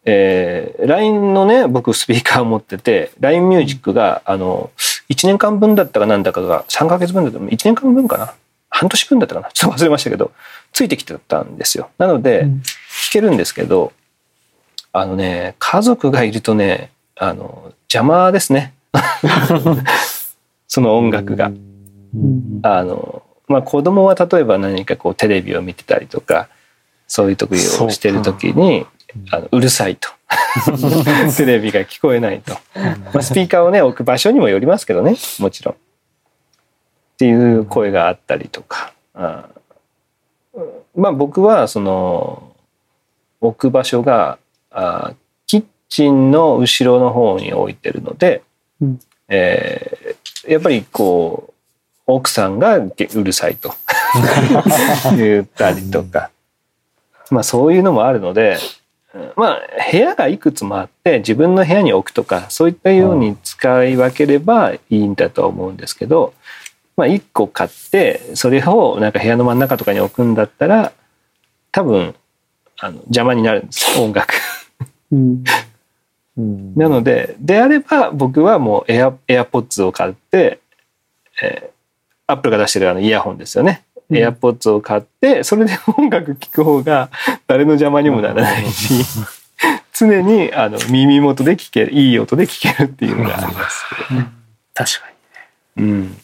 [0.05, 4.72] えー LINE のね僕スピーカー持ってて LINE ミュージックがあの
[5.09, 8.34] 1年間分だったかなんだかが3ヶ月分だったか1年間分かな
[8.74, 9.49] 半年分だったかな？
[9.53, 10.32] ちょっと忘れましたけど
[10.71, 11.89] ついてきてたんですよ。
[11.97, 12.61] なのでうん。
[13.07, 13.93] 聞けるんですけど
[14.91, 18.74] あのね家族がいるとねあの邪魔ですね。
[20.67, 21.47] その音楽が。
[21.47, 22.59] うん。
[22.63, 26.47] あのまあ、子供は例えば何かこうテレビを見てたりとか
[27.07, 27.57] そういう時を
[27.91, 28.88] してる時に
[29.30, 30.09] あのうるさいと。
[31.38, 32.57] テレビが聞こえないと、
[33.13, 35.76] まあ、スピーカーをね置く場所にもよりますけどねもちろん。
[37.14, 39.47] っていう声があったりとか、あ
[40.95, 42.55] まあ僕はその
[43.41, 44.38] 置く場所が
[44.72, 45.14] あ
[45.47, 48.41] キッチンの後ろの方に置いてるので、
[48.82, 48.99] うん。
[49.30, 50.14] えー
[50.45, 51.53] やっぱりこう
[52.05, 53.74] 奥さんがげうるさいと
[55.16, 56.32] 言ったりとか、
[57.32, 58.57] まあそういうのもあるので、
[59.14, 59.32] うん。
[59.38, 66.34] まあ部屋がいくつもあって自分の部屋に置くとかそういったように使い分ければいいんだとは思うんですけど、
[66.95, 70.93] まあ1個買ってそれをなんか部屋の真ん中とかに置くんだったら
[71.71, 72.15] 多分
[72.79, 74.33] あの邪魔になるんです 音楽。
[75.11, 75.43] うん
[76.37, 80.59] うん なのでであれば僕はもうエアエアポッツを買って、
[81.41, 81.73] えー
[82.25, 83.83] アップルが出してるあのイヤホンですよね。
[84.09, 87.09] うんエアポッツを買ってそれで音楽聴く方が
[87.47, 88.93] 誰の邪魔にもならないし
[89.93, 93.85] 常にあの耳元で聴けるいい音で聴けるっていうのがあります。
[94.73, 95.13] 確か
[95.77, 96.22] うん、あ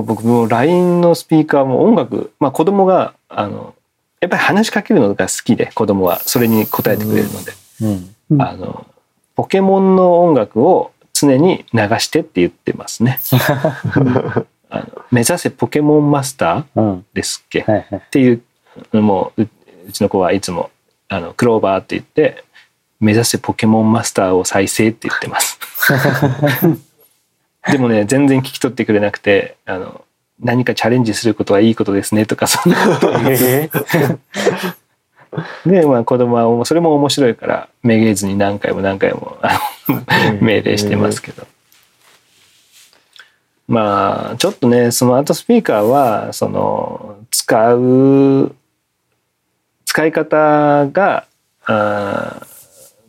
[0.00, 3.74] 僕も LINE のスピーカーも音楽、まあ、子供があの
[4.20, 8.14] やっぱり話しかけるのが好きで子供はそれに答えてくれるので、うん。
[8.30, 8.42] うん。
[8.42, 8.86] あの
[9.34, 13.20] ポケモンの音楽を常に流してって言ってますね。
[14.70, 17.06] あの目指せポケモンマスターうん。
[17.12, 18.02] ですっけ、はいはい。
[18.06, 18.42] っていう
[18.92, 19.48] のもうう
[19.88, 20.70] うちの子はいつも
[21.08, 22.44] あのクローバーって言って
[23.00, 25.58] 目指せポケモンマスターを再生って言ってます。
[27.70, 30.04] でもね 全然聞き取ってくれなくてあの
[30.40, 33.70] 何かチャレンジすることはいいことですねとか そんなことを言って
[35.64, 39.38] でまあ子供はそれも面白いからめげずに何回も何回も
[40.40, 41.46] 命令してますけど。
[43.68, 48.54] まあちょっとねスマートスピーカーはその使う
[49.86, 51.24] 使い方が
[51.64, 52.46] あー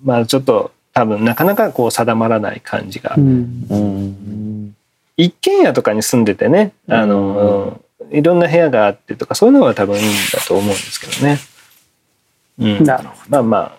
[0.04, 3.24] まあちょっと多分なかなかこう定まらない感じが、に。
[3.24, 4.76] うんうん
[5.16, 7.80] 一軒家とかに住んでてねあの、
[8.10, 11.40] いろんな部屋があってとかそういうのは多分いいんだと思うんですけどね。
[12.60, 13.78] うん、なるほまあまあ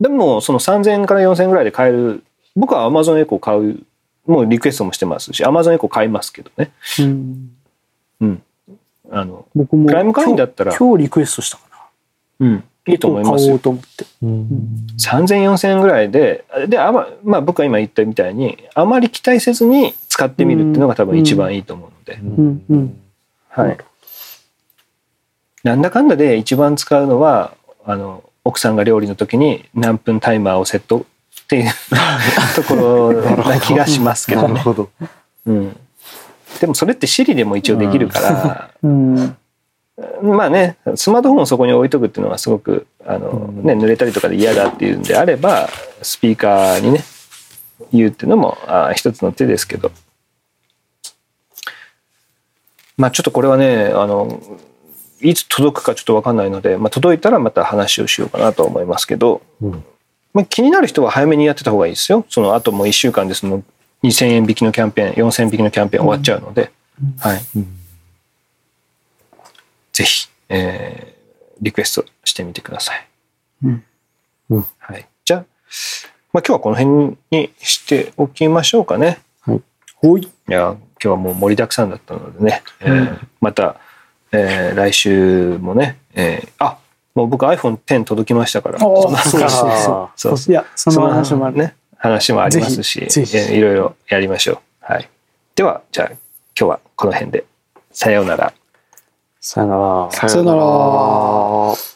[0.00, 2.24] でもその3,000円から4,000円ぐらいで買える
[2.54, 3.80] 僕は Amazon エコー買う
[4.26, 6.72] もうリクエストもしてますし Amazon エコー買いますけどね。
[6.98, 7.04] ど。
[7.04, 7.50] うん
[8.20, 8.42] うん、
[9.10, 11.62] あの僕もプライム会員だったら今日今日リクエストしたか
[12.40, 12.46] な。
[12.46, 13.56] うん、いいと思いますよ。
[13.56, 14.06] うと思って。
[14.22, 14.48] うん。
[14.98, 22.64] 30004000円ぐらいでであま,、まあ僕が今言ったみたいにあまり期待せずに使ってみるっていうのが多分一番いいと思うので、うん。
[22.70, 23.00] うん
[23.48, 23.78] はい、
[25.64, 27.54] なんだかんだで一番使うのは
[27.86, 31.70] あの奥さんが料理の時に何分タイマーをセットっていう
[32.54, 34.62] ところな気がしますけどね、
[36.60, 39.36] でもそれって Siri でも一応できるから、うん
[40.22, 45.68] まあねスマートフォンをそこに置いとくっていうのはすごくあの、ね、濡れたりとかで嫌だっていうんであれば
[46.02, 47.04] スピーカーにね
[47.92, 49.90] 言うっていうのもあ一つの手ですけど。
[52.98, 54.40] まあちょっとこれはねあの
[55.20, 59.84] いつ届くかちょっと分かんないので、まあ、届いたらまた話をしようかなと思いますけど、うん。
[60.34, 62.26] まあ、気になる人は早めにやってた方がいいですよ。
[62.28, 63.62] そのあともう1週間でその
[64.02, 66.70] 2000円引きのキャンペーン4000円引きのキャンペーン終わっちゃうので、
[67.18, 67.40] はい、
[69.96, 71.16] ぜひ、えー
[71.58, 73.08] リクエストしてみてください。
[73.64, 73.84] うん。
[74.50, 74.66] うん。
[74.76, 75.44] はい、じゃあ、
[76.34, 79.20] まあ、今日はこの辺にしておきましょうかね。
[79.94, 80.22] ほい。
[80.22, 80.28] い。
[80.48, 83.76] や今日はもう盛りだくさんだったのでね、えーまた、
[84.32, 86.76] えー来週もね、えーあ
[87.14, 88.78] もう僕 iPhone10 届きましたから。
[88.78, 90.36] そうそうそうあそう。
[90.36, 91.56] いや、その話もある。
[91.56, 94.58] ね話もありますしいろいろやりましょう。
[94.80, 95.08] はい、
[95.54, 96.18] ではじゃあ今
[96.54, 97.46] 日はこの辺で。
[97.92, 98.52] さようなら。
[99.48, 100.10] さよなら。
[100.10, 101.95] さよなら。